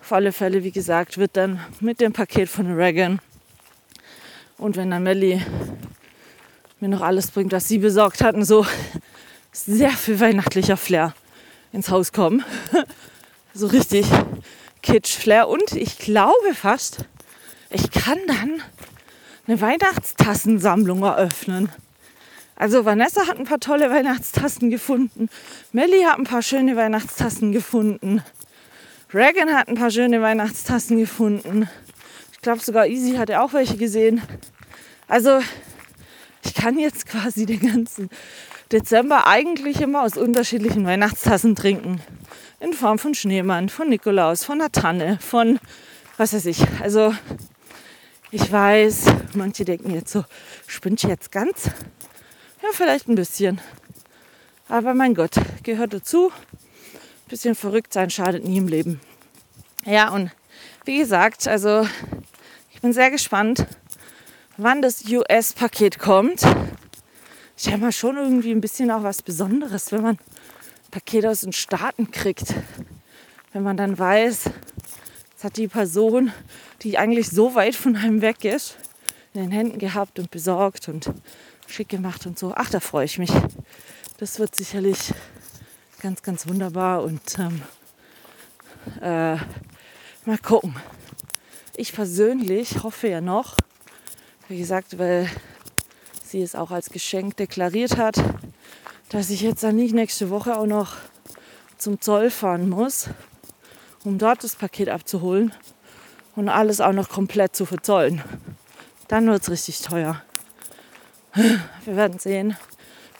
Auf 0.01 0.13
alle 0.13 0.33
Fälle, 0.33 0.65
wie 0.65 0.71
gesagt, 0.71 1.19
wird 1.19 1.37
dann 1.37 1.61
mit 1.81 2.01
dem 2.01 2.13
Paket 2.13 2.49
von 2.49 2.73
Reagan 2.73 3.21
und 4.57 4.77
wenn 4.77 4.91
dann 4.91 5.03
Melli 5.03 5.41
mir 6.81 6.89
noch 6.89 7.01
alles 7.01 7.31
bringt, 7.31 7.53
was 7.53 7.69
sie 7.69 7.79
besorgt 7.79 8.23
hat 8.23 8.35
und 8.35 8.45
so 8.45 8.67
sehr 9.53 9.91
viel 9.91 10.21
weihnachtlicher 10.21 10.77
Flair 10.77 11.15
ins 11.73 11.91
Haus 11.91 12.13
kommen. 12.13 12.45
so 13.55 13.67
richtig 13.67 14.07
Kitsch-Flair. 14.83 15.49
Und 15.49 15.73
ich 15.73 15.99
glaube 15.99 16.55
fast, 16.55 16.99
ich 17.71 17.91
kann 17.91 18.19
dann 18.27 18.63
eine 19.47 19.61
Weihnachtstassensammlung 19.61 21.03
eröffnen. 21.03 21.71
Also 22.57 22.85
Vanessa 22.85 23.27
hat 23.27 23.39
ein 23.39 23.45
paar 23.45 23.61
tolle 23.61 23.91
Weihnachtstassen 23.91 24.71
gefunden. 24.71 25.29
Melly 25.73 26.03
hat 26.03 26.19
ein 26.19 26.25
paar 26.25 26.43
schöne 26.43 26.77
Weihnachtstassen 26.77 27.53
gefunden. 27.53 28.23
Reagan 29.15 29.55
hat 29.55 29.69
ein 29.69 29.77
paar 29.77 29.91
schöne 29.91 30.21
Weihnachtstassen 30.21 30.99
gefunden. 30.99 31.69
Ich 32.33 32.41
glaube 32.41 32.61
sogar 32.61 32.87
Easy 32.87 33.17
hatte 33.17 33.41
auch 33.41 33.53
welche 33.53 33.77
gesehen. 33.77 34.23
Also 35.07 35.41
ich 36.49 36.55
kann 36.55 36.79
jetzt 36.79 37.07
quasi 37.07 37.45
den 37.45 37.61
ganzen 37.61 38.09
Dezember 38.73 39.27
eigentlich 39.27 39.83
immer 39.83 40.03
aus 40.03 40.17
unterschiedlichen 40.17 40.87
Weihnachtstassen 40.87 41.55
trinken. 41.55 42.01
In 42.61 42.73
Form 42.73 42.99
von 42.99 43.15
Schneemann, 43.15 43.69
von 43.69 43.89
Nikolaus, 43.89 44.45
von 44.45 44.61
einer 44.61 44.73
Tanne, 44.73 45.19
von 45.21 45.61
was 46.17 46.33
weiß 46.33 46.47
ich. 46.47 46.65
Also 46.81 47.15
ich 48.31 48.51
weiß, 48.51 49.05
manche 49.35 49.65
denken 49.65 49.95
jetzt 49.95 50.11
so, 50.11 50.25
spinnt 50.67 51.03
jetzt 51.03 51.31
ganz? 51.31 51.67
Ja, 52.63 52.69
vielleicht 52.73 53.09
ein 53.09 53.15
bisschen. 53.15 53.61
Aber 54.69 54.95
mein 54.95 55.15
Gott, 55.15 55.33
gehört 55.63 55.93
dazu. 55.93 56.31
Ein 56.31 57.29
bisschen 57.29 57.55
verrückt 57.55 57.93
sein 57.93 58.09
schadet 58.09 58.45
nie 58.45 58.57
im 58.57 58.69
Leben. 58.69 59.01
Ja, 59.85 60.11
und 60.11 60.31
wie 60.87 60.99
gesagt, 60.99 61.47
also 61.47 61.87
ich 62.73 62.81
bin 62.81 62.95
sehr 62.95 63.11
gespannt, 63.11 63.67
wann 64.59 64.83
das 64.83 65.05
US-Paket 65.09 65.99
kommt. 65.99 66.43
Ich 67.57 67.69
habe 67.69 67.79
mal 67.79 67.93
schon 67.93 68.17
irgendwie 68.17 68.51
ein 68.51 68.61
bisschen 68.61 68.91
auch 68.91 69.05
was 69.05 69.23
Besonderes, 69.23 69.93
wenn 69.93 70.03
man 70.03 70.17
ein 70.17 70.91
Paket 70.91 71.25
aus 71.27 71.41
den 71.41 71.53
Staaten 71.53 72.11
kriegt. 72.11 72.55
Wenn 73.53 73.63
man 73.63 73.77
dann 73.77 73.99
weiß, 73.99 74.51
es 75.37 75.45
hat 75.45 75.57
die 75.57 75.69
Person, 75.69 76.33
die 76.83 76.99
eigentlich 76.99 77.31
so 77.31 77.55
weit 77.55 77.77
von 77.77 77.97
einem 77.97 78.21
weg 78.21 78.45
ist, 78.45 78.77
in 79.33 79.43
den 79.43 79.53
Händen 79.53 79.79
gehabt 79.79 80.19
und 80.19 80.31
besorgt 80.31 80.89
und 80.89 81.11
schick 81.69 81.89
gemacht 81.89 82.27
und 82.27 82.39
so. 82.39 82.53
Ach, 82.55 82.69
da 82.69 82.81
freue 82.81 83.05
ich 83.05 83.19
mich. 83.19 83.31
Das 84.19 84.41
wird 84.41 84.57
sicherlich 84.57 85.15
ganz, 86.03 86.23
ganz 86.23 86.49
wunderbar 86.49 87.05
und 87.05 87.39
ähm, 87.39 87.63
äh, 89.01 89.37
mal 90.27 90.39
gucken. 90.43 90.75
Ich 91.77 91.93
persönlich 91.93 92.83
hoffe 92.83 93.09
ja 93.09 93.21
noch, 93.21 93.57
wie 94.49 94.59
gesagt, 94.59 94.99
weil 94.99 95.29
sie 96.25 96.43
es 96.43 96.55
auch 96.55 96.71
als 96.71 96.91
Geschenk 96.91 97.37
deklariert 97.37 97.97
hat, 97.97 98.17
dass 99.11 99.31
ich 99.31 99.43
jetzt 99.43 99.63
dann 99.63 99.77
nicht 99.77 99.95
nächste 99.95 100.31
Woche 100.31 100.57
auch 100.57 100.67
noch 100.67 100.97
zum 101.77 102.01
Zoll 102.01 102.31
fahren 102.31 102.69
muss, 102.69 103.09
um 104.05 104.19
dort 104.19 104.43
das 104.45 104.57
Paket 104.57 104.89
abzuholen 104.89 105.53
und 106.35 106.49
alles 106.49 106.81
auch 106.81 106.93
noch 106.93 107.09
komplett 107.09 107.55
zu 107.55 107.67
verzollen. 107.67 108.23
Dann 109.07 109.27
wird 109.27 109.43
es 109.43 109.51
richtig 109.51 109.81
teuer. 109.81 110.23
Wir 111.35 111.97
werden 111.97 112.19
sehen. 112.19 112.57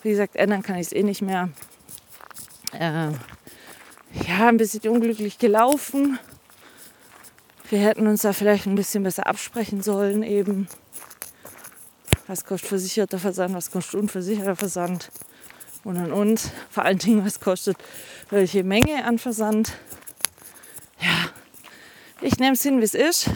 Wie 0.03 0.11
gesagt, 0.11 0.37
ändern 0.37 0.63
kann 0.63 0.77
ich 0.77 0.89
es 0.89 0.93
eh 0.93 1.03
nicht 1.03 1.23
mehr. 1.23 1.51
Äh, 2.73 3.11
ja, 4.27 4.49
ein 4.49 4.57
bisschen 4.57 4.89
unglücklich 4.89 5.39
gelaufen. 5.39 6.19
Wir 7.71 7.81
hätten 7.81 8.07
uns 8.07 8.23
da 8.23 8.33
vielleicht 8.33 8.67
ein 8.67 8.75
bisschen 8.75 9.03
besser 9.03 9.27
absprechen 9.27 9.83
sollen 9.83 10.23
eben. 10.23 10.69
Was 12.29 12.45
kostet 12.45 12.69
versicherter 12.69 13.19
Versand, 13.19 13.55
was 13.55 13.71
kostet 13.71 13.95
unversicherter 13.95 14.55
Versand 14.55 15.11
und 15.83 15.97
und 15.97 16.13
und. 16.13 16.53
Vor 16.69 16.85
allen 16.85 16.99
Dingen, 16.99 17.25
was 17.25 17.41
kostet 17.41 17.79
welche 18.29 18.65
Menge 18.65 19.03
an 19.07 19.19
Versand. 19.19 19.73
Ja, 21.01 21.31
ich 22.21 22.39
nehme 22.39 22.53
es 22.53 22.63
hin, 22.63 22.81
wie 22.81 22.85
es 22.85 22.95
ist. 22.95 23.31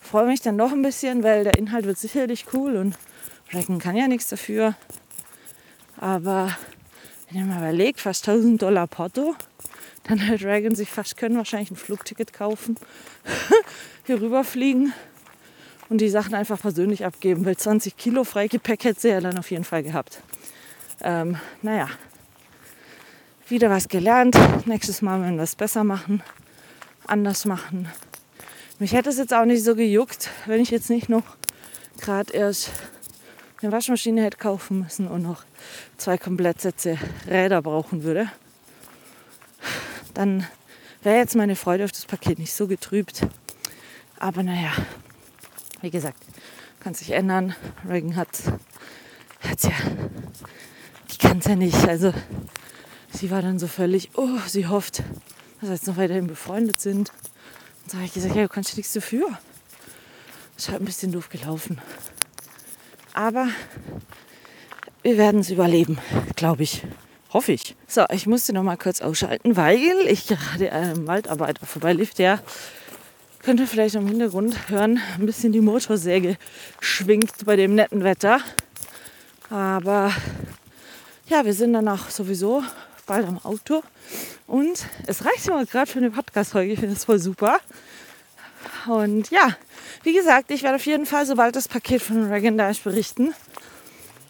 Freue 0.00 0.26
mich 0.26 0.40
dann 0.40 0.56
noch 0.56 0.72
ein 0.72 0.82
bisschen, 0.82 1.22
weil 1.22 1.44
der 1.44 1.56
Inhalt 1.56 1.86
wird 1.86 1.96
sicherlich 1.96 2.46
cool 2.52 2.74
und 2.74 2.98
Recken 3.52 3.78
kann 3.78 3.94
ja 3.94 4.08
nichts 4.08 4.28
dafür. 4.28 4.74
Aber 5.96 6.56
wenn 7.30 7.38
ihr 7.38 7.46
mal 7.46 7.58
überlegt, 7.58 8.00
fast 8.00 8.28
1000 8.28 8.60
Dollar 8.60 8.88
Porto, 8.88 9.36
dann 10.08 10.26
hat 10.26 10.42
Dragon 10.42 10.74
sich 10.74 10.90
fast 10.90 11.16
können 11.16 11.36
wahrscheinlich 11.36 11.70
ein 11.70 11.76
Flugticket 11.76 12.32
kaufen, 12.32 12.76
hier 14.06 14.20
rüberfliegen 14.20 14.92
und 15.92 16.00
die 16.00 16.08
Sachen 16.08 16.34
einfach 16.34 16.60
persönlich 16.60 17.04
abgeben, 17.04 17.44
weil 17.44 17.56
20 17.56 17.96
Kilo 17.96 18.24
Freigepäck 18.24 18.84
hätte 18.84 19.00
sie 19.00 19.08
ja 19.10 19.20
dann 19.20 19.38
auf 19.38 19.50
jeden 19.50 19.64
Fall 19.64 19.82
gehabt. 19.82 20.22
Ähm, 21.02 21.36
naja, 21.62 21.88
wieder 23.48 23.70
was 23.70 23.88
gelernt. 23.88 24.36
Nächstes 24.66 25.02
Mal 25.02 25.20
werden 25.20 25.36
wir 25.36 25.44
es 25.44 25.54
besser 25.54 25.84
machen, 25.84 26.22
anders 27.06 27.44
machen. 27.44 27.88
Mich 28.78 28.94
hätte 28.94 29.10
es 29.10 29.18
jetzt 29.18 29.34
auch 29.34 29.44
nicht 29.44 29.62
so 29.62 29.76
gejuckt, 29.76 30.30
wenn 30.46 30.60
ich 30.60 30.70
jetzt 30.70 30.90
nicht 30.90 31.08
noch 31.08 31.36
gerade 32.00 32.32
erst 32.32 32.70
eine 33.60 33.70
Waschmaschine 33.70 34.24
hätte 34.24 34.38
kaufen 34.38 34.80
müssen 34.80 35.06
und 35.06 35.22
noch 35.22 35.44
zwei 35.98 36.18
Komplettsätze 36.18 36.98
Räder 37.28 37.62
brauchen 37.62 38.02
würde 38.02 38.28
dann 40.14 40.46
wäre 41.02 41.18
jetzt 41.18 41.36
meine 41.36 41.56
Freude 41.56 41.84
auf 41.84 41.92
das 41.92 42.06
Paket 42.06 42.38
nicht 42.38 42.52
so 42.52 42.66
getrübt. 42.66 43.22
Aber 44.18 44.42
naja, 44.42 44.72
wie 45.82 45.90
gesagt, 45.90 46.18
kann 46.80 46.94
sich 46.94 47.10
ändern. 47.10 47.54
Reagan 47.88 48.16
hat 48.16 48.28
es 48.32 49.62
ja, 49.64 49.70
die 51.12 51.18
kann 51.18 51.38
es 51.38 51.44
ja 51.46 51.56
nicht. 51.56 51.86
Also 51.86 52.12
sie 53.12 53.30
war 53.30 53.42
dann 53.42 53.58
so 53.58 53.66
völlig, 53.66 54.10
oh, 54.14 54.38
sie 54.46 54.66
hofft, 54.66 55.02
dass 55.60 55.68
wir 55.68 55.74
jetzt 55.74 55.86
noch 55.86 55.96
weiterhin 55.96 56.26
befreundet 56.26 56.80
sind. 56.80 57.10
Und 57.82 57.90
so 57.90 57.96
habe 57.98 58.06
ich 58.06 58.14
gesagt, 58.14 58.34
ja, 58.34 58.42
du 58.42 58.48
kannst 58.48 58.76
nichts 58.76 58.92
dafür. 58.92 59.26
Ist 60.56 60.68
halt 60.68 60.80
ein 60.80 60.86
bisschen 60.86 61.12
doof 61.12 61.28
gelaufen. 61.28 61.80
Aber 63.14 63.48
wir 65.02 65.18
werden 65.18 65.40
es 65.40 65.50
überleben, 65.50 65.98
glaube 66.36 66.62
ich. 66.62 66.82
Hoffe 67.32 67.52
ich. 67.52 67.76
So, 67.88 68.04
ich 68.12 68.26
musste 68.26 68.52
noch 68.52 68.62
mal 68.62 68.76
kurz 68.76 69.00
ausschalten, 69.00 69.56
weil 69.56 70.06
ich 70.06 70.26
gerade 70.26 70.70
einem 70.70 71.06
Waldarbeiter 71.06 71.66
vorbeilief. 71.66 72.14
Der 72.14 72.40
könnte 73.42 73.66
vielleicht 73.66 73.94
im 73.94 74.06
Hintergrund 74.06 74.68
hören, 74.68 75.00
ein 75.18 75.26
bisschen 75.26 75.52
die 75.52 75.60
Motorsäge 75.60 76.36
schwingt 76.80 77.44
bei 77.44 77.56
dem 77.56 77.74
netten 77.74 78.04
Wetter. 78.04 78.40
Aber 79.50 80.12
ja, 81.26 81.44
wir 81.44 81.52
sind 81.52 81.72
dann 81.72 81.88
auch 81.88 82.10
sowieso 82.10 82.62
bald 83.06 83.26
am 83.26 83.38
Auto. 83.44 83.82
Und 84.46 84.86
es 85.06 85.24
reicht 85.24 85.46
immer 85.48 85.64
gerade 85.66 85.90
für 85.90 85.98
eine 85.98 86.10
Podcast-Folge. 86.10 86.72
Ich 86.72 86.80
finde 86.80 86.94
das 86.94 87.04
voll 87.04 87.18
super. 87.18 87.58
Und 88.86 89.30
ja, 89.30 89.56
wie 90.02 90.14
gesagt, 90.14 90.50
ich 90.50 90.62
werde 90.62 90.76
auf 90.76 90.86
jeden 90.86 91.06
Fall, 91.06 91.26
sobald 91.26 91.56
das 91.56 91.68
Paket 91.68 92.02
von 92.02 92.30
Reagan 92.30 92.58
da 92.58 92.70
ist, 92.70 92.84
berichten 92.84 93.34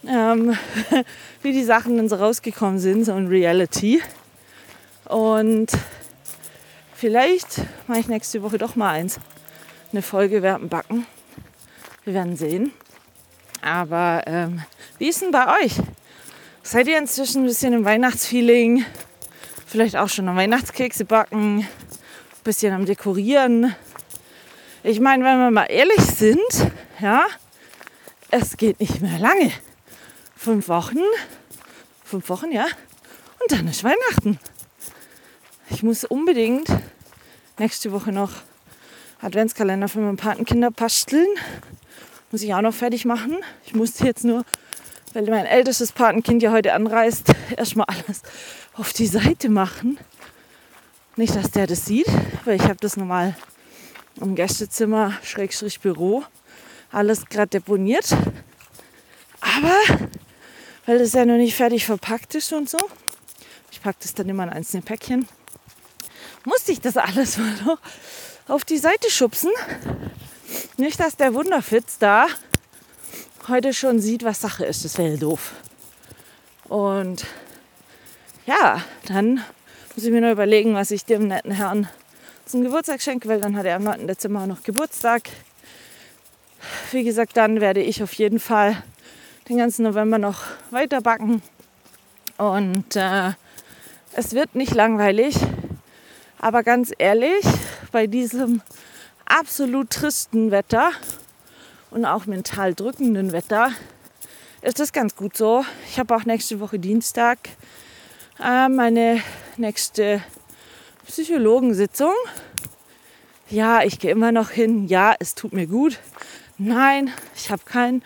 ähm, 0.07 0.57
wie 1.43 1.53
die 1.53 1.65
Sachen 1.65 1.97
dann 1.97 2.09
so 2.09 2.17
rausgekommen 2.17 2.79
sind, 2.79 3.05
so 3.05 3.13
in 3.13 3.29
Reality. 3.29 4.03
Und 5.07 5.71
vielleicht 7.03 7.63
mache 7.89 7.99
ich 7.99 8.07
nächste 8.07 8.45
Woche 8.45 8.59
doch 8.59 8.77
mal 8.77 8.93
eins. 8.93 9.19
Eine 9.91 10.03
Folge 10.03 10.41
dem 10.41 10.69
Backen. 10.69 11.05
Wir 12.05 12.15
werden 12.15 12.37
sehen. 12.37 12.71
Aber 13.61 14.23
ähm, 14.27 14.63
wie 14.99 15.09
ist 15.09 15.21
denn 15.21 15.33
bei 15.33 15.65
euch? 15.65 15.73
Seid 16.63 16.87
ihr 16.87 16.97
inzwischen 16.97 17.43
ein 17.43 17.47
bisschen 17.47 17.73
im 17.73 17.85
Weihnachtsfeeling? 17.85 18.85
Vielleicht 19.67 19.97
auch 19.97 20.09
schon 20.09 20.29
am 20.29 20.37
Weihnachtskekse 20.37 21.05
backen, 21.05 21.63
ein 21.63 21.69
bisschen 22.45 22.73
am 22.73 22.87
Dekorieren. 22.87 23.75
Ich 24.85 25.01
meine, 25.01 25.25
wenn 25.25 25.39
wir 25.39 25.51
mal 25.51 25.67
ehrlich 25.67 26.03
sind, 26.03 26.39
ja, 27.01 27.27
es 28.31 28.57
geht 28.57 28.79
nicht 28.79 29.01
mehr 29.01 29.19
lange. 29.19 29.51
Fünf 30.37 30.69
Wochen, 30.69 31.01
fünf 32.05 32.29
Wochen, 32.29 32.53
ja, 32.53 32.67
und 33.41 33.51
dann 33.51 33.67
ist 33.67 33.83
Weihnachten. 33.83 34.39
Ich 35.69 35.83
muss 35.83 36.05
unbedingt 36.05 36.69
nächste 37.63 37.93
Woche 37.93 38.11
noch 38.11 38.33
Adventskalender 39.21 39.87
für 39.87 40.01
meine 40.01 40.17
Patenkinder 40.17 40.73
basteln. 40.73 41.29
Muss 42.33 42.43
ich 42.43 42.53
auch 42.55 42.61
noch 42.61 42.75
fertig 42.75 43.05
machen. 43.05 43.37
Ich 43.65 43.73
musste 43.73 44.05
jetzt 44.05 44.25
nur 44.25 44.45
weil 45.15 45.25
mein 45.31 45.47
ältestes 45.47 45.93
Patenkind 45.93 46.43
ja 46.43 46.51
heute 46.51 46.73
anreist, 46.73 47.33
erstmal 47.57 47.87
alles 47.87 48.23
auf 48.73 48.93
die 48.93 49.07
Seite 49.07 49.49
machen. 49.49 49.97
Nicht, 51.15 51.37
dass 51.37 51.53
der 51.53 51.69
das 51.69 51.85
sieht, 51.85 52.09
weil 52.45 52.57
ich 52.57 52.63
habe 52.63 52.79
das 52.81 52.97
normal 52.97 53.37
im 54.21 54.35
Gästezimmer, 54.35 55.13
Schrägstrich 55.23 55.79
Büro, 55.79 56.25
alles 56.91 57.27
gerade 57.27 57.51
deponiert. 57.51 58.17
Aber 59.41 59.77
weil 60.87 60.99
das 60.99 61.13
ja 61.13 61.25
noch 61.25 61.37
nicht 61.37 61.55
fertig 61.55 61.87
verpackt 61.87 62.35
ist 62.35 62.53
und 62.53 62.69
so, 62.69 62.79
ich 63.71 63.81
packe 63.81 63.99
das 64.03 64.15
dann 64.15 64.29
immer 64.29 64.43
in 64.43 64.51
einzelne 64.51 64.83
Päckchen, 64.83 65.29
musste 66.45 66.73
ich 66.73 66.81
das 66.81 66.97
alles 66.97 67.37
mal 67.39 67.55
noch 67.65 67.79
auf 68.49 68.65
die 68.65 68.79
Seite 68.79 69.11
schubsen. 69.11 69.51
Nicht, 70.77 71.01
dass 71.01 71.17
der 71.17 71.35
Wunderfitz 71.35 71.99
da 71.99 72.27
heute 73.49 73.73
schon 73.73 74.01
sieht, 74.01 74.25
was 74.25 74.41
Sache 74.41 74.65
ist. 74.65 74.85
Das 74.85 74.99
wäre 74.99 75.17
doof. 75.17 75.53
Und 76.69 77.25
ja, 78.47 78.83
dann 79.07 79.45
muss 79.95 80.05
ich 80.05 80.11
mir 80.11 80.21
nur 80.21 80.33
überlegen, 80.33 80.75
was 80.75 80.91
ich 80.91 81.05
dem 81.05 81.29
netten 81.29 81.53
Herrn 81.53 81.89
zum 82.47 82.63
Geburtstag 82.63 83.01
schenke, 83.01 83.29
weil 83.29 83.41
dann 83.41 83.57
hat 83.57 83.67
er 83.67 83.77
am 83.77 83.85
9. 83.85 84.07
Dezember 84.07 84.47
noch 84.47 84.63
Geburtstag. 84.63 85.23
Wie 86.91 87.05
gesagt, 87.05 87.37
dann 87.37 87.61
werde 87.61 87.81
ich 87.81 88.03
auf 88.03 88.13
jeden 88.15 88.41
Fall 88.41 88.83
den 89.49 89.59
ganzen 89.59 89.85
November 89.85 90.19
noch 90.19 90.43
weiter 90.71 91.01
backen. 91.01 91.43
Und 92.39 92.97
äh, 92.97 93.33
es 94.15 94.33
wird 94.35 94.55
nicht 94.55 94.75
langweilig. 94.75 95.37
Aber 96.43 96.65
ganz 96.65 96.93
ehrlich, 96.99 97.45
bei 97.93 98.09
diesem 98.09 98.63
absolut 99.27 99.91
tristen 99.91 100.51
Wetter 100.51 100.91
und 101.93 102.05
auch 102.05 102.27
mental 102.27 102.75
drückenden 102.75 103.31
Wetter 103.31 103.71
ist 104.61 104.81
das 104.81 104.93
ganz 104.93 105.15
gut 105.15 105.37
so. 105.37 105.65
Ich 105.89 106.01
habe 106.01 106.17
auch 106.17 106.25
nächste 106.25 106.59
Woche 106.59 106.81
Dienstag 106.81 107.39
äh, 108.43 108.69
meine 108.69 109.23
nächste 109.57 110.21
Psychologensitzung. 111.07 112.13
Ja, 113.49 113.85
ich 113.85 114.01
gehe 114.01 114.11
immer 114.11 114.33
noch 114.33 114.51
hin. 114.51 114.89
Ja, 114.89 115.15
es 115.21 115.37
tut 115.37 115.53
mir 115.53 115.69
gut. 115.69 116.01
Nein, 116.59 117.13
ich 117.37 117.53
habe 117.53 117.63
keinen 117.65 118.03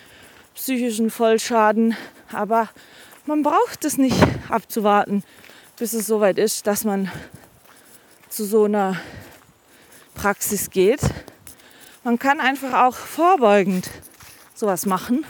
psychischen 0.55 1.09
Vollschaden. 1.09 1.97
Aber 2.31 2.69
man 3.25 3.43
braucht 3.43 3.87
es 3.87 3.97
nicht 3.97 4.19
abzuwarten, 4.51 5.25
bis 5.79 5.95
es 5.95 6.07
soweit 6.07 6.37
ist, 6.37 6.67
dass 6.67 6.85
man 6.85 7.11
zu 8.37 8.45
so 8.45 8.65
einer 8.65 9.01
Praxis 10.15 10.69
geht. 10.69 11.01
Man 12.05 12.19
kann 12.19 12.39
einfach 12.39 12.75
auch 12.85 12.95
vorbeugend 12.95 13.89
sowas 14.55 14.85
machen 14.85 15.25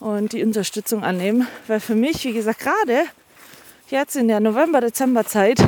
und 0.00 0.34
die 0.34 0.42
Unterstützung 0.42 1.02
annehmen. 1.02 1.48
Weil 1.66 1.80
für 1.80 1.94
mich, 1.94 2.22
wie 2.24 2.34
gesagt, 2.34 2.60
gerade 2.60 3.04
jetzt 3.88 4.16
in 4.16 4.28
der 4.28 4.40
November-Dezember-Zeit 4.40 5.64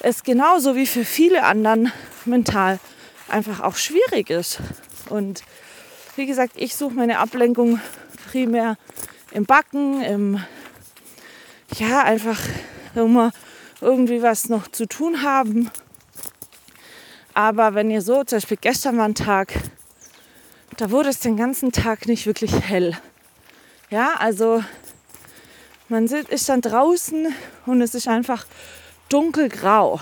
es 0.00 0.24
genauso 0.24 0.74
wie 0.74 0.86
für 0.86 1.04
viele 1.04 1.44
anderen 1.44 1.92
mental 2.24 2.80
einfach 3.28 3.60
auch 3.60 3.76
schwierig 3.76 4.30
ist. 4.30 4.58
Und 5.10 5.44
wie 6.16 6.26
gesagt, 6.26 6.54
ich 6.56 6.74
suche 6.74 6.94
meine 6.94 7.20
Ablenkung 7.20 7.78
primär 8.32 8.76
im 9.30 9.46
Backen, 9.46 10.02
im 10.02 10.44
ja, 11.78 12.02
einfach 12.02 12.40
immer 12.96 13.30
irgendwie 13.84 14.22
was 14.22 14.48
noch 14.48 14.66
zu 14.68 14.86
tun 14.86 15.22
haben 15.22 15.70
aber 17.34 17.74
wenn 17.74 17.90
ihr 17.90 18.00
so, 18.00 18.22
zum 18.22 18.36
Beispiel 18.36 18.56
gestern 18.60 18.96
war 18.96 19.06
ein 19.06 19.16
Tag, 19.16 19.52
da 20.76 20.92
wurde 20.92 21.08
es 21.08 21.18
den 21.18 21.36
ganzen 21.36 21.72
Tag 21.72 22.06
nicht 22.06 22.26
wirklich 22.26 22.52
hell. 22.52 22.96
Ja, 23.90 24.14
also 24.18 24.62
man 25.88 26.06
ist 26.06 26.48
dann 26.48 26.60
draußen 26.60 27.34
und 27.66 27.82
es 27.82 27.94
ist 27.94 28.06
einfach 28.06 28.46
dunkelgrau. 29.08 30.00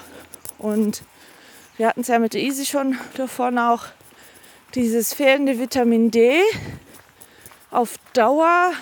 Und 0.58 1.02
wir 1.78 1.88
hatten 1.88 2.02
es 2.02 2.08
ja 2.08 2.18
mit 2.18 2.34
der 2.34 2.42
Easy 2.42 2.66
schon 2.66 2.98
davon 3.16 3.58
auch, 3.58 3.86
dieses 4.74 5.14
fehlende 5.14 5.58
Vitamin 5.58 6.10
D 6.10 6.40
auf 7.70 7.96
Dauer 8.12 8.72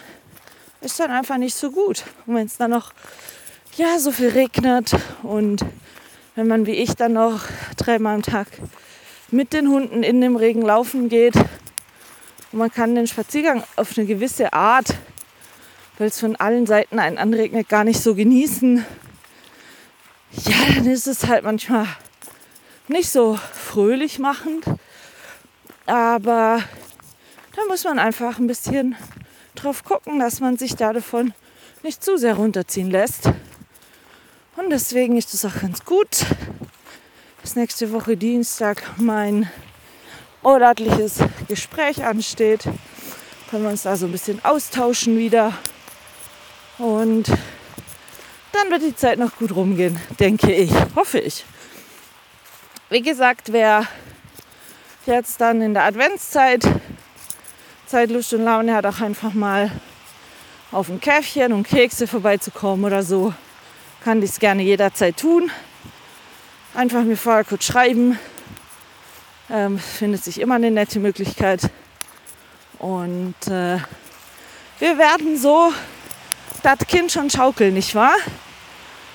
ist 0.81 0.99
dann 0.99 1.11
einfach 1.13 1.37
nicht 1.37 1.55
so 1.55 1.71
gut. 1.71 2.05
Und 2.27 2.35
wenn 2.35 2.47
es 2.47 2.57
dann 2.57 2.73
noch 2.73 2.93
ja, 3.81 3.99
so 3.99 4.13
viel 4.13 4.29
regnet 4.29 4.95
und 5.23 5.65
wenn 6.35 6.47
man 6.47 6.67
wie 6.67 6.73
ich 6.73 6.97
dann 6.97 7.15
noch 7.15 7.41
dreimal 7.79 8.17
am 8.17 8.23
Tag 8.23 8.47
mit 9.31 9.55
den 9.55 9.69
Hunden 9.69 10.03
in 10.03 10.21
dem 10.21 10.37
Regen 10.37 10.61
laufen 10.61 11.09
geht. 11.09 11.35
Und 11.35 12.59
man 12.59 12.71
kann 12.71 12.95
den 12.95 13.07
Spaziergang 13.07 13.65
auf 13.77 13.97
eine 13.97 14.07
gewisse 14.07 14.53
Art, 14.53 14.95
weil 15.97 16.09
es 16.09 16.21
von 16.21 16.37
allen 16.37 16.67
Seiten 16.67 16.99
einen 16.99 17.17
anregnet, 17.17 17.71
gar 17.71 17.85
nicht 17.85 18.03
so 18.03 18.15
genießen. 18.15 18.85
Ja, 20.33 20.75
dann 20.75 20.87
ist 20.87 21.07
es 21.07 21.27
halt 21.27 21.45
manchmal 21.45 21.87
nicht 22.87 23.11
so 23.11 23.39
fröhlich 23.55 24.19
machend. 24.19 24.67
Aber 25.87 26.63
da 27.57 27.63
muss 27.67 27.85
man 27.85 27.99
einfach 27.99 28.39
ein 28.39 28.47
bisschen 28.47 28.95
drauf 29.55 29.85
gucken, 29.85 30.19
dass 30.19 30.41
man 30.41 30.59
sich 30.59 30.77
da 30.77 30.93
davon 30.93 31.33
nicht 31.83 32.05
zu 32.05 32.19
sehr 32.19 32.35
runterziehen 32.35 32.91
lässt. 32.91 33.31
Und 34.57 34.71
deswegen 34.71 35.17
ist 35.17 35.33
es 35.35 35.45
auch 35.45 35.61
ganz 35.61 35.85
gut, 35.85 36.27
dass 37.43 37.57
nächste 37.57 37.93
Woche 37.93 38.17
Dienstag 38.17 38.83
mein 38.97 39.49
monatliches 40.43 41.19
Gespräch 41.49 42.05
ansteht. 42.05 42.65
Können 43.51 43.65
wir 43.65 43.71
uns 43.71 43.83
da 43.83 43.97
so 43.97 44.07
ein 44.07 44.13
bisschen 44.13 44.45
austauschen 44.45 45.19
wieder. 45.19 45.53
Und 46.79 47.29
dann 48.53 48.71
wird 48.71 48.83
die 48.83 48.97
Zeit 48.97 49.19
noch 49.19 49.37
gut 49.37 49.55
rumgehen, 49.55 50.01
denke 50.19 50.53
ich, 50.53 50.73
hoffe 50.95 51.19
ich. 51.19 51.45
Wie 52.89 53.03
gesagt, 53.03 53.53
wer 53.53 53.87
jetzt 55.07 55.41
dann 55.41 55.63
in 55.63 55.75
der 55.75 55.85
Adventszeit 55.85 56.65
Zeit, 57.91 58.11
Lust 58.11 58.33
und 58.35 58.45
Laune 58.45 58.73
hat, 58.73 58.87
auch 58.87 59.01
einfach 59.01 59.35
mal 59.35 59.69
auf 60.71 60.89
ein 60.89 61.01
Käffchen 61.01 61.53
und 61.53 61.67
Kekse 61.67 62.07
vorbeizukommen 62.07 62.85
oder 62.85 63.03
so, 63.03 63.35
kann 64.03 64.21
dies 64.21 64.39
gerne 64.39 64.63
jederzeit 64.63 65.19
tun. 65.19 65.51
Einfach 66.75 67.03
mir 67.03 67.17
vorher 67.17 67.45
kurz 67.45 67.65
schreiben. 67.65 68.19
Ähm, 69.51 69.79
findet 69.79 70.25
sich 70.25 70.41
immer 70.41 70.55
eine 70.55 70.71
nette 70.71 71.01
Möglichkeit. 71.01 71.63
Und 72.79 73.35
äh, 73.47 73.79
wir 74.79 74.99
werden 74.99 75.37
so 75.37 75.73
das 76.63 76.79
Kind 76.87 77.13
schon 77.13 77.29
schaukeln, 77.29 77.75
nicht 77.75 77.95
wahr? 77.95 78.15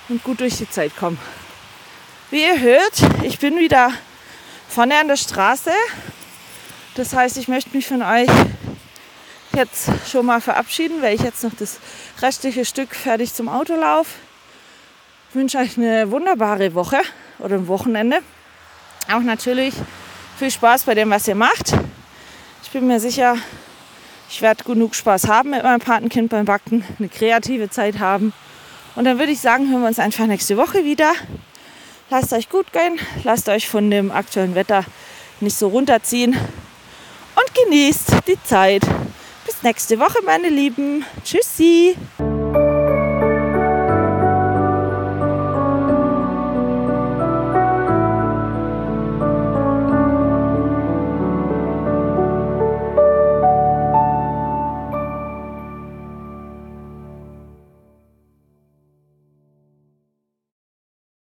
Und 0.10 0.24
gut 0.24 0.40
durch 0.40 0.58
die 0.58 0.70
Zeit 0.70 0.96
kommen. 0.96 1.18
Wie 2.30 2.44
ihr 2.44 2.60
hört, 2.60 3.24
ich 3.24 3.40
bin 3.40 3.58
wieder 3.58 3.92
vorne 4.68 5.00
an 5.00 5.08
der 5.08 5.16
Straße. 5.16 5.72
Das 6.96 7.14
heißt, 7.14 7.38
ich 7.38 7.48
möchte 7.48 7.76
mich 7.76 7.88
von 7.88 8.04
euch 8.04 8.30
jetzt 9.56 9.90
schon 10.12 10.26
mal 10.26 10.42
verabschieden, 10.42 11.02
weil 11.02 11.16
ich 11.16 11.22
jetzt 11.22 11.44
noch 11.44 11.54
das 11.58 11.80
restliche 12.22 12.66
Stück 12.66 12.94
fertig 12.94 13.34
zum 13.34 13.50
Auto 13.50 13.74
laufe 13.74 14.12
wünsche 15.36 15.58
euch 15.58 15.78
eine 15.78 16.10
wunderbare 16.12 16.74
Woche 16.74 17.00
oder 17.40 17.56
ein 17.56 17.68
Wochenende. 17.68 18.20
Auch 19.12 19.22
natürlich 19.22 19.74
viel 20.38 20.50
Spaß 20.50 20.84
bei 20.84 20.96
dem, 20.96 21.10
was 21.10 21.28
ihr 21.28 21.36
macht. 21.36 21.74
Ich 22.64 22.72
bin 22.72 22.88
mir 22.88 23.00
sicher, 23.00 23.36
ich 24.30 24.42
werde 24.42 24.64
genug 24.64 24.96
Spaß 24.96 25.28
haben 25.28 25.52
mit 25.52 25.64
meinem 25.64 25.80
Patenkind 25.80 26.30
beim 26.30 26.46
Backen, 26.46 26.84
eine 26.98 27.10
kreative 27.10 27.70
Zeit 27.70 28.00
haben. 28.00 28.34
Und 28.96 29.06
dann 29.06 29.20
würde 29.20 29.32
ich 29.32 29.42
sagen, 29.42 29.70
hören 29.70 29.82
wir 29.82 29.88
uns 29.88 30.00
einfach 30.00 30.26
nächste 30.26 30.58
Woche 30.58 30.84
wieder. 30.84 31.14
Lasst 32.10 32.34
euch 32.34 32.50
gut 32.50 32.72
gehen, 32.72 33.00
lasst 33.24 33.50
euch 33.50 33.68
von 33.68 33.92
dem 33.92 34.12
aktuellen 34.12 34.56
Wetter 34.56 34.86
nicht 35.42 35.58
so 35.58 35.68
runterziehen 35.68 36.34
und 37.36 37.66
genießt 37.66 38.28
die 38.28 38.42
Zeit. 38.44 38.84
Bis 39.46 39.64
nächste 39.64 40.00
Woche, 40.00 40.20
meine 40.24 40.50
Lieben. 40.50 41.06
Tschüssi. 41.24 41.96